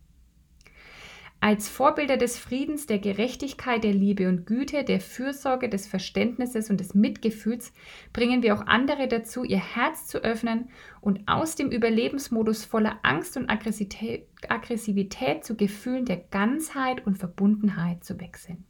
Als 1.41 1.70
Vorbilder 1.70 2.17
des 2.17 2.39
Friedens, 2.39 2.88
der 2.88 2.98
Gerechtigkeit, 2.98 3.84
der 3.84 3.94
Liebe 3.94 4.27
und 4.29 4.48
Güte, 4.48 4.84
der 4.84 5.00
Fürsorge, 5.00 5.70
des 5.70 5.86
Verständnisses 5.86 6.72
und 6.72 6.79
des 6.79 6.96
Mitgefühls 6.96 7.72
bringen 8.13 8.41
wir 8.41 8.55
auch 8.55 8.65
andere 8.65 9.08
dazu, 9.08 9.44
ihr 9.44 9.60
Herz 9.60 10.08
zu 10.08 10.24
öffnen 10.24 10.70
und 11.01 11.27
aus 11.27 11.55
dem 11.55 11.70
Überlebensmodus 11.70 12.65
voller 12.65 12.98
Angst 13.03 13.38
und 13.38 13.50
Aggressivität, 13.50 15.46
zu 15.46 15.55
Gefühlen 15.55 16.05
der 16.05 16.17
Ganzheit 16.17 17.05
und 17.05 17.20
Verbundenheit 17.20 18.03
zu 18.03 18.20
wechseln. 18.20 18.65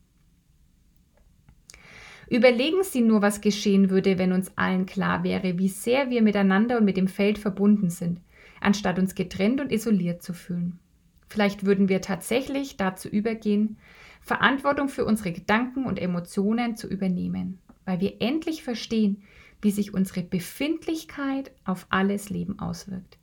Überlegen 2.29 2.83
Sie 2.83 3.01
nur, 3.01 3.21
was 3.21 3.41
geschehen 3.41 3.89
würde, 3.89 4.17
wenn 4.17 4.31
uns 4.31 4.51
allen 4.57 4.85
klar 4.85 5.23
wäre, 5.23 5.57
wie 5.59 5.69
sehr 5.69 6.09
wir 6.09 6.21
miteinander 6.21 6.77
und 6.77 6.85
mit 6.85 6.97
dem 6.97 7.07
Feld 7.07 7.37
verbunden 7.37 7.89
sind, 7.89 8.19
anstatt 8.59 8.97
uns 8.97 9.15
getrennt 9.15 9.61
und 9.61 9.71
isoliert 9.71 10.23
zu 10.23 10.33
fühlen. 10.33 10.79
Vielleicht 11.27 11.65
würden 11.65 11.89
wir 11.89 12.01
tatsächlich 12.01 12.77
dazu 12.77 13.09
übergehen, 13.09 13.77
Verantwortung 14.21 14.89
für 14.89 15.05
unsere 15.05 15.31
Gedanken 15.31 15.85
und 15.85 15.99
Emotionen 15.99 16.75
zu 16.75 16.87
übernehmen, 16.87 17.59
weil 17.85 17.99
wir 17.99 18.21
endlich 18.21 18.63
verstehen, 18.63 19.21
wie 19.61 19.71
sich 19.71 19.93
unsere 19.93 20.23
Befindlichkeit 20.23 21.51
auf 21.63 21.85
alles 21.89 22.29
Leben 22.29 22.59
auswirkt. 22.59 23.17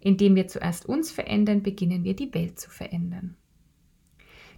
Indem 0.00 0.34
wir 0.34 0.48
zuerst 0.48 0.86
uns 0.86 1.10
verändern, 1.10 1.62
beginnen 1.62 2.04
wir 2.04 2.14
die 2.14 2.32
Welt 2.34 2.58
zu 2.58 2.70
verändern. 2.70 3.36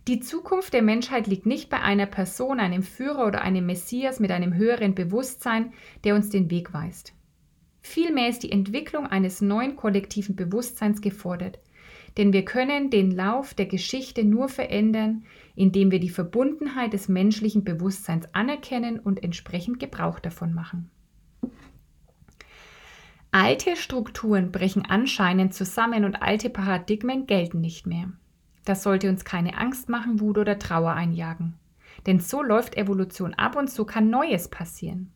Die 0.08 0.20
Zukunft 0.20 0.72
der 0.72 0.80
Menschheit 0.80 1.26
liegt 1.26 1.44
nicht 1.44 1.68
bei 1.68 1.82
einer 1.82 2.06
Person, 2.06 2.60
einem 2.60 2.82
Führer 2.82 3.26
oder 3.26 3.42
einem 3.42 3.66
Messias 3.66 4.20
mit 4.20 4.30
einem 4.30 4.54
höheren 4.54 4.94
Bewusstsein, 4.94 5.74
der 6.02 6.14
uns 6.14 6.30
den 6.30 6.50
Weg 6.50 6.72
weist. 6.72 7.12
Vielmehr 7.82 8.30
ist 8.30 8.42
die 8.42 8.50
Entwicklung 8.50 9.06
eines 9.06 9.42
neuen 9.42 9.76
kollektiven 9.76 10.34
Bewusstseins 10.34 11.02
gefordert, 11.02 11.58
Denn 12.16 12.32
wir 12.32 12.46
können 12.46 12.88
den 12.88 13.10
Lauf 13.10 13.52
der 13.52 13.66
Geschichte 13.66 14.24
nur 14.24 14.48
verändern, 14.48 15.24
indem 15.54 15.90
wir 15.90 16.00
die 16.00 16.08
Verbundenheit 16.08 16.94
des 16.94 17.08
menschlichen 17.08 17.62
Bewusstseins 17.62 18.26
anerkennen 18.32 18.98
und 18.98 19.22
entsprechend 19.22 19.78
Gebrauch 19.78 20.20
davon 20.20 20.54
machen. 20.54 20.90
Alte 23.30 23.76
Strukturen 23.76 24.52
brechen 24.52 24.86
anscheinend 24.88 25.52
zusammen 25.52 26.06
und 26.06 26.22
alte 26.22 26.48
Paradigmen 26.48 27.26
gelten 27.26 27.60
nicht 27.60 27.86
mehr. 27.86 28.10
Das 28.68 28.82
sollte 28.82 29.08
uns 29.08 29.24
keine 29.24 29.56
Angst 29.56 29.88
machen, 29.88 30.20
Wut 30.20 30.36
oder 30.36 30.58
Trauer 30.58 30.92
einjagen. 30.92 31.54
Denn 32.06 32.20
so 32.20 32.42
läuft 32.42 32.76
Evolution 32.76 33.32
ab 33.32 33.56
und 33.56 33.70
so 33.70 33.86
kann 33.86 34.10
Neues 34.10 34.48
passieren. 34.48 35.10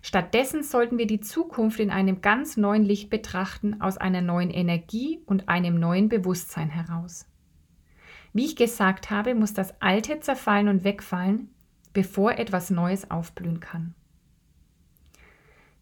Stattdessen 0.00 0.62
sollten 0.62 0.96
wir 0.96 1.06
die 1.06 1.20
Zukunft 1.20 1.78
in 1.78 1.90
einem 1.90 2.22
ganz 2.22 2.56
neuen 2.56 2.82
Licht 2.82 3.10
betrachten, 3.10 3.82
aus 3.82 3.98
einer 3.98 4.22
neuen 4.22 4.48
Energie 4.48 5.20
und 5.26 5.50
einem 5.50 5.78
neuen 5.78 6.08
Bewusstsein 6.08 6.70
heraus. 6.70 7.26
Wie 8.32 8.46
ich 8.46 8.56
gesagt 8.56 9.10
habe, 9.10 9.34
muss 9.34 9.52
das 9.52 9.78
Alte 9.82 10.20
zerfallen 10.20 10.68
und 10.68 10.84
wegfallen, 10.84 11.50
bevor 11.92 12.32
etwas 12.38 12.70
Neues 12.70 13.10
aufblühen 13.10 13.60
kann. 13.60 13.94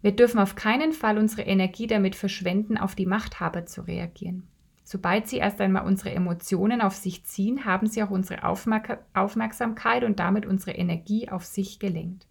Wir 0.01 0.17
dürfen 0.17 0.41
auf 0.41 0.57
keinen 0.57 0.93
Fall 0.93 1.17
unsere 1.17 1.43
Energie 1.43 1.87
damit 1.87 2.17
verschwenden, 2.17 2.77
auf 2.77 2.97
die 2.97 3.07
Machthaber 3.07 3.67
zu 3.67 3.83
reagieren. 3.83 4.49
Sobald 4.85 5.29
sie 5.29 5.39
erst 5.39 5.61
einmal 5.61 5.87
unsere 5.87 6.11
Emotionen 6.11 6.81
auf 6.81 6.95
sich 6.95 7.25
ziehen, 7.25 7.65
haben 7.65 7.87
sie 7.87 8.03
auch 8.03 8.11
unsere 8.11 8.43
Aufmerksamkeit 8.45 10.05
und 10.05 10.19
damit 10.19 10.45
unsere 10.45 10.73
Energie 10.73 11.29
auf 11.29 11.45
sich 11.45 11.79
gelenkt. 11.79 12.27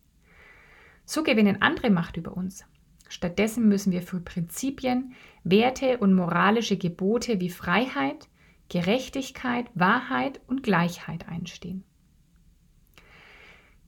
So 1.05 1.24
gewinnen 1.24 1.62
andere 1.62 1.89
Macht 1.89 2.17
über 2.17 2.36
uns. 2.36 2.65
Stattdessen 3.10 3.67
müssen 3.67 3.91
wir 3.91 4.01
für 4.01 4.20
Prinzipien, 4.20 5.13
Werte 5.43 5.98
und 5.98 6.13
moralische 6.13 6.77
Gebote 6.77 7.41
wie 7.41 7.50
Freiheit, 7.50 8.29
Gerechtigkeit, 8.70 9.65
Wahrheit 9.75 10.39
und 10.48 10.63
Gleichheit 10.63 11.27
einstehen. 11.27 11.84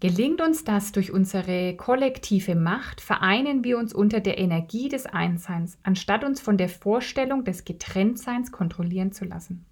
Gelingt 0.04 0.42
uns 0.42 0.66
das 0.66 0.92
durch 0.92 1.14
unsere 1.14 1.78
kollektive 1.78 2.56
Macht, 2.56 3.00
vereinen 3.00 3.64
wir 3.64 3.78
uns 3.78 3.94
unter 3.94 4.20
der 4.20 4.38
Energie 4.38 4.90
des 4.90 5.06
Einsseins, 5.06 5.78
anstatt 5.82 6.26
uns 6.26 6.42
von 6.42 6.58
der 6.58 6.68
Vorstellung 6.68 7.46
des 7.46 7.64
Getrenntseins 7.64 8.52
kontrollieren 8.52 9.14
zu 9.14 9.24
lassen. 9.24 9.66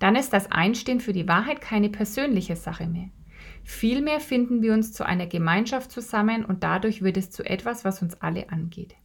Dann 0.00 0.16
ist 0.16 0.32
das 0.32 0.50
Einstehen 0.50 0.98
für 0.98 1.12
die 1.12 1.28
Wahrheit 1.28 1.60
keine 1.60 1.90
persönliche 1.90 2.56
Sache 2.56 2.88
mehr. 2.88 3.10
Vielmehr 3.62 4.18
finden 4.18 4.62
wir 4.62 4.72
uns 4.72 4.92
zu 4.92 5.06
einer 5.06 5.28
Gemeinschaft 5.28 5.92
zusammen 5.92 6.44
und 6.44 6.64
dadurch 6.64 7.02
wird 7.02 7.18
es 7.18 7.30
zu 7.30 7.44
etwas, 7.44 7.84
was 7.84 8.02
uns 8.02 8.20
alle 8.20 8.50
angeht. 8.50 8.96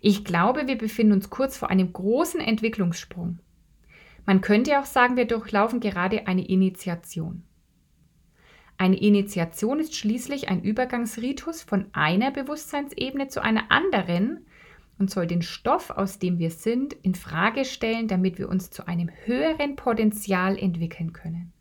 Ich 0.00 0.24
glaube, 0.24 0.66
wir 0.66 0.78
befinden 0.78 1.12
uns 1.12 1.28
kurz 1.28 1.58
vor 1.58 1.68
einem 1.68 1.92
großen 1.92 2.40
Entwicklungssprung. 2.40 3.40
Man 4.24 4.40
könnte 4.40 4.80
auch 4.80 4.86
sagen, 4.86 5.18
wir 5.18 5.26
durchlaufen 5.26 5.80
gerade 5.80 6.26
eine 6.26 6.48
Initiation. 6.48 7.42
Eine 8.80 8.96
Initiation 8.96 9.80
ist 9.80 9.96
schließlich 9.96 10.48
ein 10.48 10.62
Übergangsritus 10.62 11.62
von 11.62 11.86
einer 11.92 12.30
Bewusstseinsebene 12.30 13.26
zu 13.26 13.42
einer 13.42 13.72
anderen 13.72 14.46
und 15.00 15.10
soll 15.10 15.26
den 15.26 15.42
Stoff, 15.42 15.90
aus 15.90 16.20
dem 16.20 16.38
wir 16.38 16.50
sind, 16.50 16.92
in 17.02 17.16
Frage 17.16 17.64
stellen, 17.64 18.06
damit 18.06 18.38
wir 18.38 18.48
uns 18.48 18.70
zu 18.70 18.86
einem 18.86 19.10
höheren 19.24 19.74
Potenzial 19.74 20.56
entwickeln 20.56 21.12
können. 21.12 21.52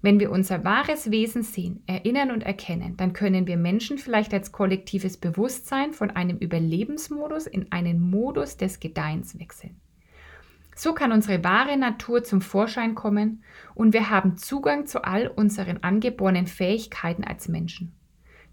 Wenn 0.00 0.20
wir 0.20 0.32
unser 0.32 0.64
wahres 0.64 1.10
Wesen 1.10 1.42
sehen, 1.42 1.82
erinnern 1.86 2.30
und 2.30 2.42
erkennen, 2.42 2.96
dann 2.96 3.12
können 3.12 3.46
wir 3.46 3.58
Menschen 3.58 3.98
vielleicht 3.98 4.32
als 4.32 4.52
kollektives 4.52 5.18
Bewusstsein 5.18 5.92
von 5.92 6.10
einem 6.10 6.38
Überlebensmodus 6.38 7.46
in 7.46 7.70
einen 7.70 8.00
Modus 8.00 8.56
des 8.56 8.80
Gedeihens 8.80 9.38
wechseln. 9.38 9.76
So 10.74 10.94
kann 10.94 11.12
unsere 11.12 11.44
wahre 11.44 11.76
Natur 11.76 12.24
zum 12.24 12.40
Vorschein 12.40 12.94
kommen 12.94 13.44
und 13.74 13.92
wir 13.92 14.10
haben 14.10 14.36
Zugang 14.36 14.86
zu 14.86 15.04
all 15.04 15.28
unseren 15.28 15.82
angeborenen 15.82 16.46
Fähigkeiten 16.46 17.24
als 17.24 17.48
Menschen. 17.48 17.92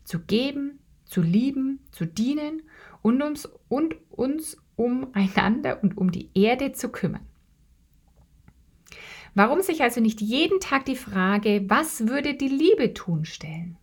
Zu 0.03 0.19
geben, 0.19 0.79
zu 1.05 1.21
lieben, 1.21 1.79
zu 1.91 2.05
dienen 2.05 2.63
und 3.01 3.21
uns, 3.21 3.49
und 3.67 3.95
uns 4.09 4.57
umeinander 4.75 5.81
und 5.81 5.97
um 5.97 6.11
die 6.11 6.29
Erde 6.33 6.73
zu 6.73 6.89
kümmern. 6.89 7.25
Warum 9.35 9.61
sich 9.61 9.81
also 9.83 10.01
nicht 10.01 10.21
jeden 10.21 10.59
Tag 10.59 10.85
die 10.85 10.95
Frage, 10.95 11.63
was 11.67 12.07
würde 12.07 12.33
die 12.33 12.49
Liebe 12.49 12.93
tun, 12.93 13.25
stellen? 13.25 13.77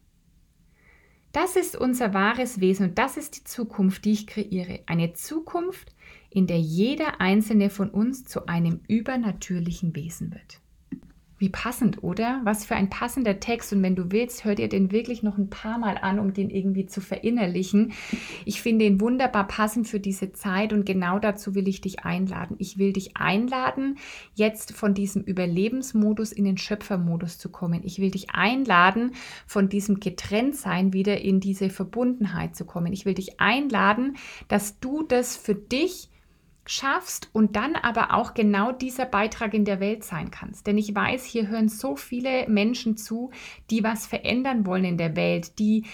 Das 1.32 1.56
ist 1.56 1.76
unser 1.76 2.14
wahres 2.14 2.60
Wesen 2.60 2.90
und 2.90 2.98
das 2.98 3.16
ist 3.16 3.36
die 3.36 3.44
Zukunft, 3.44 4.04
die 4.04 4.12
ich 4.12 4.26
kreiere. 4.26 4.80
Eine 4.86 5.12
Zukunft, 5.12 5.94
in 6.36 6.46
der 6.46 6.60
jeder 6.60 7.18
einzelne 7.22 7.70
von 7.70 7.88
uns 7.88 8.26
zu 8.26 8.44
einem 8.44 8.80
übernatürlichen 8.88 9.96
Wesen 9.96 10.34
wird. 10.34 10.60
Wie 11.38 11.48
passend, 11.48 12.02
oder? 12.02 12.42
Was 12.44 12.66
für 12.66 12.76
ein 12.76 12.90
passender 12.90 13.40
Text. 13.40 13.72
Und 13.72 13.82
wenn 13.82 13.96
du 13.96 14.12
willst, 14.12 14.44
hör 14.44 14.54
dir 14.54 14.68
den 14.68 14.92
wirklich 14.92 15.22
noch 15.22 15.38
ein 15.38 15.48
paar 15.48 15.78
Mal 15.78 15.96
an, 15.96 16.18
um 16.18 16.34
den 16.34 16.50
irgendwie 16.50 16.84
zu 16.84 17.00
verinnerlichen. 17.00 17.92
Ich 18.44 18.60
finde 18.60 18.84
ihn 18.84 19.00
wunderbar 19.00 19.46
passend 19.46 19.88
für 19.88 19.98
diese 19.98 20.32
Zeit 20.32 20.74
und 20.74 20.84
genau 20.84 21.18
dazu 21.18 21.54
will 21.54 21.68
ich 21.68 21.80
dich 21.80 22.04
einladen. 22.04 22.56
Ich 22.58 22.76
will 22.76 22.92
dich 22.92 23.16
einladen, 23.16 23.96
jetzt 24.34 24.72
von 24.72 24.92
diesem 24.92 25.22
Überlebensmodus 25.22 26.32
in 26.32 26.44
den 26.44 26.58
Schöpfermodus 26.58 27.38
zu 27.38 27.48
kommen. 27.48 27.80
Ich 27.82 27.98
will 27.98 28.10
dich 28.10 28.28
einladen, 28.30 29.12
von 29.46 29.70
diesem 29.70 30.00
Getrenntsein 30.00 30.92
wieder 30.92 31.18
in 31.22 31.40
diese 31.40 31.70
Verbundenheit 31.70 32.56
zu 32.56 32.66
kommen. 32.66 32.92
Ich 32.92 33.06
will 33.06 33.14
dich 33.14 33.40
einladen, 33.40 34.18
dass 34.48 34.80
du 34.80 35.02
das 35.02 35.38
für 35.38 35.54
dich 35.54 36.10
schaffst 36.66 37.28
und 37.32 37.56
dann 37.56 37.76
aber 37.76 38.14
auch 38.14 38.34
genau 38.34 38.72
dieser 38.72 39.06
Beitrag 39.06 39.54
in 39.54 39.64
der 39.64 39.80
Welt 39.80 40.04
sein 40.04 40.30
kannst. 40.30 40.66
Denn 40.66 40.78
ich 40.78 40.94
weiß, 40.94 41.24
hier 41.24 41.48
hören 41.48 41.68
so 41.68 41.96
viele 41.96 42.48
Menschen 42.48 42.96
zu, 42.96 43.30
die 43.70 43.84
was 43.84 44.06
verändern 44.06 44.66
wollen 44.66 44.84
in 44.84 44.98
der 44.98 45.16
Welt, 45.16 45.58
die 45.58 45.84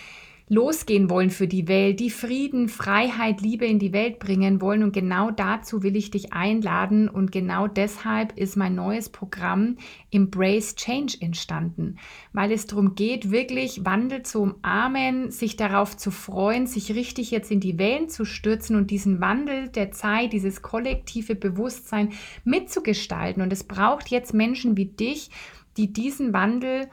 losgehen 0.53 1.09
wollen 1.09 1.31
für 1.31 1.49
die 1.49 1.67
Welt, 1.67 1.99
die 1.99 2.11
Frieden, 2.11 2.69
Freiheit, 2.69 3.41
Liebe 3.41 3.65
in 3.65 3.79
die 3.79 3.95
Welt 3.95 4.19
bringen 4.19 4.61
wollen. 4.61 4.83
Und 4.83 4.93
genau 4.93 5.31
dazu 5.31 5.83
will 5.83 5.97
ich 5.97 6.11
dich 6.11 6.35
einladen. 6.35 7.09
Und 7.09 7.33
genau 7.33 7.69
deshalb 7.69 8.37
ist 8.37 8.59
mein 8.59 8.75
neues 8.75 9.09
Programm 9.09 9.79
Embrace 10.11 10.75
Change 10.77 11.17
entstanden, 11.21 11.97
weil 12.35 12.53
es 12.53 12.67
darum 12.67 12.95
geht, 12.95 13.31
wirklich 13.31 13.87
Wandel 13.87 14.25
zu 14.25 14.43
umarmen, 14.43 15.31
sich 15.31 15.57
darauf 15.57 15.97
zu 15.97 16.11
freuen, 16.11 16.67
sich 16.67 16.95
richtig 16.95 17.31
jetzt 17.31 17.51
in 17.51 17.61
die 17.61 17.79
Wellen 17.79 18.11
zu 18.11 18.27
stürzen 18.27 18.77
und 18.77 18.91
diesen 18.91 19.23
Wandel 19.23 19.71
der 19.71 19.91
Zeit, 19.93 20.35
dieses 20.35 20.61
kollektive 20.61 21.35
Bewusstsein 21.35 22.11
mitzugestalten. 22.45 23.43
Und 23.43 23.55
es 23.55 23.65
braucht 23.65 24.09
jetzt 24.09 24.35
Menschen 24.35 24.77
wie 24.77 24.85
dich, 24.85 25.31
die 25.79 25.95
diesen 25.95 26.35
Wandel 26.35 26.88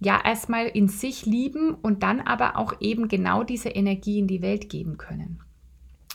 ja 0.00 0.20
erstmal 0.24 0.66
in 0.66 0.88
sich 0.88 1.26
lieben 1.26 1.74
und 1.74 2.02
dann 2.02 2.20
aber 2.20 2.56
auch 2.56 2.80
eben 2.80 3.08
genau 3.08 3.44
diese 3.44 3.68
Energie 3.68 4.18
in 4.18 4.26
die 4.26 4.42
Welt 4.42 4.68
geben 4.68 4.96
können. 4.96 5.40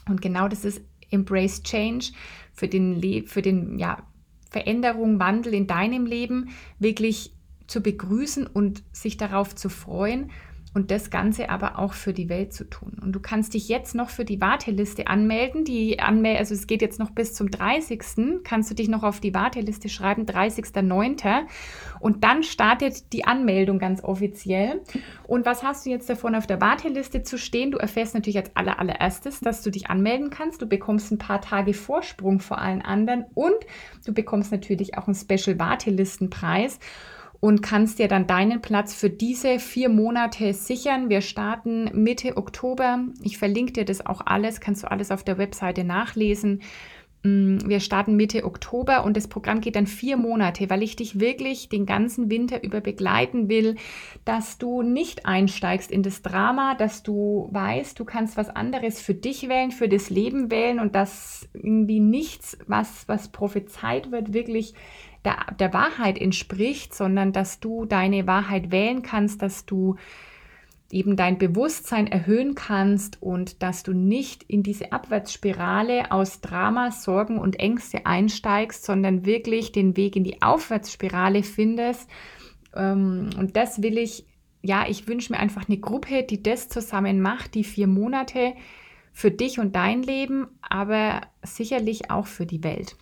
Und 0.07 0.21
genau 0.21 0.47
das 0.47 0.65
ist 0.65 0.81
Embrace 1.11 1.63
Change 1.63 2.11
für 2.53 2.67
den, 2.67 2.99
Le 2.99 3.23
für 3.27 3.41
den 3.41 3.77
ja, 3.77 4.03
Veränderung, 4.49 5.19
Wandel 5.19 5.53
in 5.53 5.67
deinem 5.67 6.05
Leben 6.05 6.49
wirklich 6.79 7.31
zu 7.67 7.81
begrüßen 7.81 8.47
und 8.47 8.83
sich 8.91 9.17
darauf 9.17 9.55
zu 9.55 9.69
freuen 9.69 10.31
und 10.75 10.91
das 10.91 11.09
Ganze 11.09 11.49
aber 11.49 11.79
auch 11.79 11.93
für 11.93 12.11
die 12.11 12.27
Welt 12.27 12.53
zu 12.53 12.69
tun. 12.69 12.99
Und 13.01 13.13
du 13.13 13.21
kannst 13.21 13.53
dich 13.53 13.69
jetzt 13.69 13.95
noch 13.95 14.09
für 14.09 14.25
die 14.25 14.41
Warteliste 14.41 15.07
anmelden. 15.07 15.63
Die 15.63 16.01
Anmel 16.01 16.35
also 16.35 16.53
es 16.53 16.67
geht 16.67 16.81
jetzt 16.81 16.99
noch 16.99 17.11
bis 17.11 17.33
zum 17.33 17.49
30. 17.49 18.43
Kannst 18.43 18.69
du 18.69 18.75
dich 18.75 18.89
noch 18.89 19.03
auf 19.03 19.21
die 19.21 19.33
Warteliste 19.33 19.87
schreiben, 19.87 20.25
30.09. 20.25 21.45
Und 22.01 22.25
dann 22.25 22.43
startet 22.43 23.13
die 23.13 23.25
Anmeldung 23.25 23.79
ganz 23.79 24.03
offiziell. 24.03 24.81
Und 25.25 25.45
was 25.45 25.63
hast 25.63 25.85
du 25.85 25.91
jetzt 25.91 26.09
davon, 26.09 26.35
auf 26.35 26.45
der 26.45 26.59
Warteliste 26.59 27.23
zu 27.23 27.37
stehen? 27.37 27.71
Du 27.71 27.77
erfährst 27.77 28.13
natürlich 28.13 28.37
als 28.37 28.53
aller, 28.55 28.77
allererstes, 28.77 29.39
dass 29.39 29.61
du 29.61 29.71
dich 29.71 29.89
anmelden 29.89 30.29
kannst. 30.29 30.61
Du 30.61 30.65
bekommst 30.65 31.09
ein 31.09 31.17
paar 31.17 31.39
Tage 31.39 31.73
Vorsprung 31.73 32.41
vor 32.41 32.59
allen 32.59 32.81
anderen 32.81 33.23
und 33.33 33.55
du 34.05 34.13
bekommst 34.13 34.51
natürlich 34.51 34.97
auch 34.97 35.07
einen 35.07 35.15
Special 35.15 35.57
Wartelistenpreis 35.57 36.79
und 37.45 37.61
kannst 37.61 37.99
dir 37.99 38.07
dann 38.07 38.25
deinen 38.25 38.59
Platz 38.59 38.95
für 38.95 39.11
diese 39.11 39.59
vier 39.59 39.87
Monate 39.87 40.51
sichern. 40.51 41.09
Wir 41.09 41.21
starten 41.21 41.91
Mitte 41.93 42.37
Oktober. 42.37 43.05
Ich 43.21 43.37
verlinke 43.37 43.71
dir 43.71 43.85
das 43.85 44.03
auch 44.03 44.21
alles, 44.25 44.61
kannst 44.61 44.81
du 44.81 44.89
alles 44.89 45.11
auf 45.11 45.23
der 45.23 45.37
Webseite 45.37 45.83
nachlesen. 45.83 46.63
Mm, 47.25 47.57
wir 47.67 47.79
starten 47.79 48.15
Mitte 48.15 48.45
Oktober 48.45 49.03
und 49.03 49.17
das 49.17 49.27
Programm 49.27 49.59
geht 49.59 49.75
dann 49.75 49.87
vier 49.87 50.15
Monate, 50.15 50.69
weil 50.69 50.83
ich 50.83 50.95
dich 50.95 51.19
wirklich 51.19 51.69
den 51.69 51.87
ganzen 51.87 52.29
Winter 52.29 52.63
über 52.63 52.81
begleiten 52.81 53.49
will, 53.49 53.77
dass 54.25 54.59
du 54.59 54.83
nicht 54.83 55.25
einsteigst 55.25 55.91
in 55.91 56.03
das 56.03 56.21
Drama, 56.21 56.75
dass 56.75 57.01
du 57.01 57.49
weißt, 57.51 57.99
du 57.99 58.05
kannst 58.05 58.37
was 58.37 58.49
anderes 58.49 59.01
für 59.01 59.15
dich 59.15 59.49
wählen, 59.49 59.71
für 59.71 59.89
das 59.89 60.11
Leben 60.11 60.51
wählen 60.51 60.79
und 60.79 60.93
dass 60.93 61.49
irgendwie 61.53 61.99
nichts, 61.99 62.59
was, 62.67 63.07
was 63.07 63.29
prophezeit 63.29 64.11
wird, 64.11 64.33
wirklich 64.33 64.75
der, 65.23 65.37
der 65.59 65.73
Wahrheit 65.73 66.19
entspricht, 66.19 66.93
sondern 66.93 67.33
dass 67.33 67.59
du 67.59 67.85
deine 67.85 68.27
Wahrheit 68.27 68.69
wählen 68.69 69.01
kannst, 69.01 69.41
dass 69.41 69.65
du 69.65 69.95
eben 70.95 71.17
dein 71.17 71.37
Bewusstsein 71.37 72.07
erhöhen 72.07 72.55
kannst 72.55 73.21
und 73.21 73.61
dass 73.61 73.83
du 73.83 73.91
nicht 73.91 74.43
in 74.43 74.63
diese 74.63 74.93
Abwärtsspirale 74.93 76.09
aus 76.11 76.39
Drama, 76.39 76.91
Sorgen 76.91 77.37
und 77.37 77.59
Ängste 77.59 78.05
einsteigst, 78.05 78.85
sondern 78.85 79.25
wirklich 79.25 79.73
den 79.73 79.97
Weg 79.97 80.15
in 80.15 80.23
die 80.23 80.41
Aufwärtsspirale 80.41 81.43
findest. 81.43 82.09
Ähm, 82.73 83.29
und 83.37 83.57
das 83.57 83.81
will 83.81 83.97
ich, 83.97 84.25
ja, 84.61 84.85
ich 84.87 85.05
wünsche 85.05 85.33
mir 85.33 85.39
einfach 85.39 85.67
eine 85.67 85.79
Gruppe, 85.79 86.23
die 86.23 86.41
das 86.41 86.69
zusammen 86.69 87.21
macht, 87.21 87.55
die 87.55 87.65
vier 87.65 87.87
Monate 87.87 88.53
für 89.11 89.31
dich 89.31 89.59
und 89.59 89.75
dein 89.75 90.01
Leben, 90.01 90.47
aber 90.61 91.21
sicherlich 91.43 92.09
auch 92.09 92.25
für 92.25 92.45
die 92.45 92.63
Welt. 92.63 92.95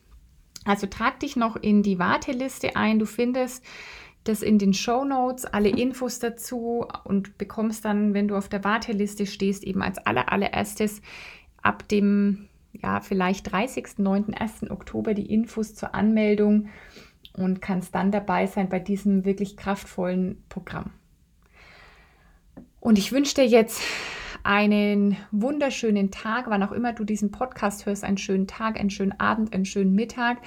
Also 0.65 0.87
trag 0.87 1.19
dich 1.19 1.35
noch 1.35 1.57
in 1.57 1.83
die 1.83 1.99
Warteliste 1.99 2.75
ein. 2.75 2.97
Du 2.97 3.05
findest 3.05 3.63
das 4.23 4.41
in 4.41 4.57
den 4.57 4.73
Show 4.73 5.03
Notes, 5.03 5.45
alle 5.45 5.69
Infos 5.69 6.19
dazu 6.19 6.87
und 7.03 7.37
bekommst 7.37 7.85
dann, 7.85 8.13
wenn 8.13 8.27
du 8.27 8.35
auf 8.35 8.49
der 8.49 8.63
Warteliste 8.63 9.25
stehst, 9.25 9.63
eben 9.63 9.81
als 9.81 9.97
aller, 9.99 10.31
allererstes 10.31 11.01
ab 11.61 11.87
dem, 11.87 12.47
ja, 12.71 13.01
vielleicht 13.01 13.53
30.09., 13.53 14.33
1. 14.33 14.71
Oktober 14.71 15.13
die 15.13 15.31
Infos 15.31 15.75
zur 15.75 15.93
Anmeldung 15.93 16.69
und 17.33 17.61
kannst 17.61 17.95
dann 17.95 18.11
dabei 18.11 18.47
sein 18.47 18.69
bei 18.69 18.79
diesem 18.79 19.25
wirklich 19.25 19.57
kraftvollen 19.57 20.43
Programm. 20.49 20.91
Und 22.79 22.97
ich 22.97 23.11
wünsche 23.11 23.35
dir 23.35 23.47
jetzt 23.47 23.81
einen 24.43 25.17
wunderschönen 25.31 26.11
Tag, 26.11 26.45
wann 26.47 26.63
auch 26.63 26.73
immer 26.73 26.93
du 26.93 27.05
diesen 27.05 27.31
Podcast 27.31 27.85
hörst, 27.85 28.03
einen 28.03 28.17
schönen 28.17 28.47
Tag, 28.47 28.77
einen 28.77 28.89
schönen 28.89 29.17
Abend, 29.19 29.53
einen 29.53 29.65
schönen 29.65 29.93
Mittag 29.93 30.39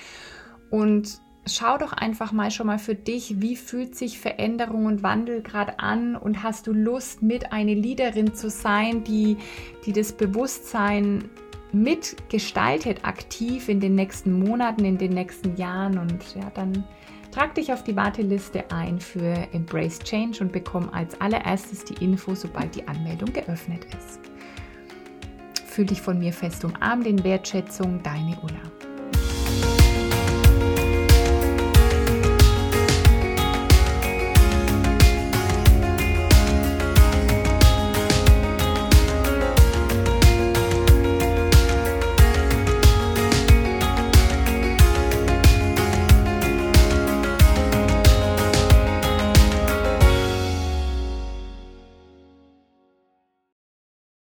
und 0.71 1.21
schau 1.47 1.79
doch 1.79 1.93
einfach 1.93 2.33
mal 2.33 2.51
schon 2.51 2.67
mal 2.67 2.79
für 2.79 2.95
dich, 2.95 3.41
wie 3.41 3.57
fühlt 3.57 3.95
sich 3.95 4.19
Veränderung 4.19 4.87
und 4.87 5.03
Wandel 5.03 5.43
gerade 5.43 5.79
an 5.79 6.17
und 6.17 6.43
hast 6.43 6.67
du 6.67 6.73
Lust, 6.73 7.23
mit 7.23 7.53
eine 7.53 7.75
Leaderin 7.75 8.35
zu 8.35 8.51
sein, 8.51 9.05
die, 9.05 9.37
die 9.85 9.93
das 9.93 10.13
Bewusstsein 10.13 11.31
mitgestaltet, 11.73 13.05
aktiv 13.05 13.69
in 13.69 13.81
den 13.81 13.95
nächsten 13.95 14.39
Monaten, 14.39 14.85
in 14.85 14.99
den 14.99 15.13
nächsten 15.13 15.57
Jahren 15.57 15.99
und 15.99 16.35
ja, 16.35 16.51
dann 16.55 16.85
trag 17.31 17.55
dich 17.55 17.73
auf 17.73 17.85
die 17.85 17.97
Warteliste 17.97 18.71
ein 18.71 18.99
für 18.99 19.35
Embrace 19.53 19.99
Change 20.01 20.43
und 20.43 20.53
bekomm 20.53 20.89
als 20.91 21.21
allererstes 21.21 21.85
die 21.85 22.03
Info, 22.03 22.35
sobald 22.35 22.75
die 22.75 22.87
Anmeldung 22.89 23.33
geöffnet 23.33 23.85
ist. 23.85 24.21
Fühl 25.67 25.87
dich 25.87 26.01
von 26.01 26.19
mir 26.19 26.33
fest 26.33 26.65
umarmt 26.65 27.07
in 27.07 27.23
Wertschätzung, 27.23 28.03
deine 28.03 28.39
Ulla. 28.43 28.96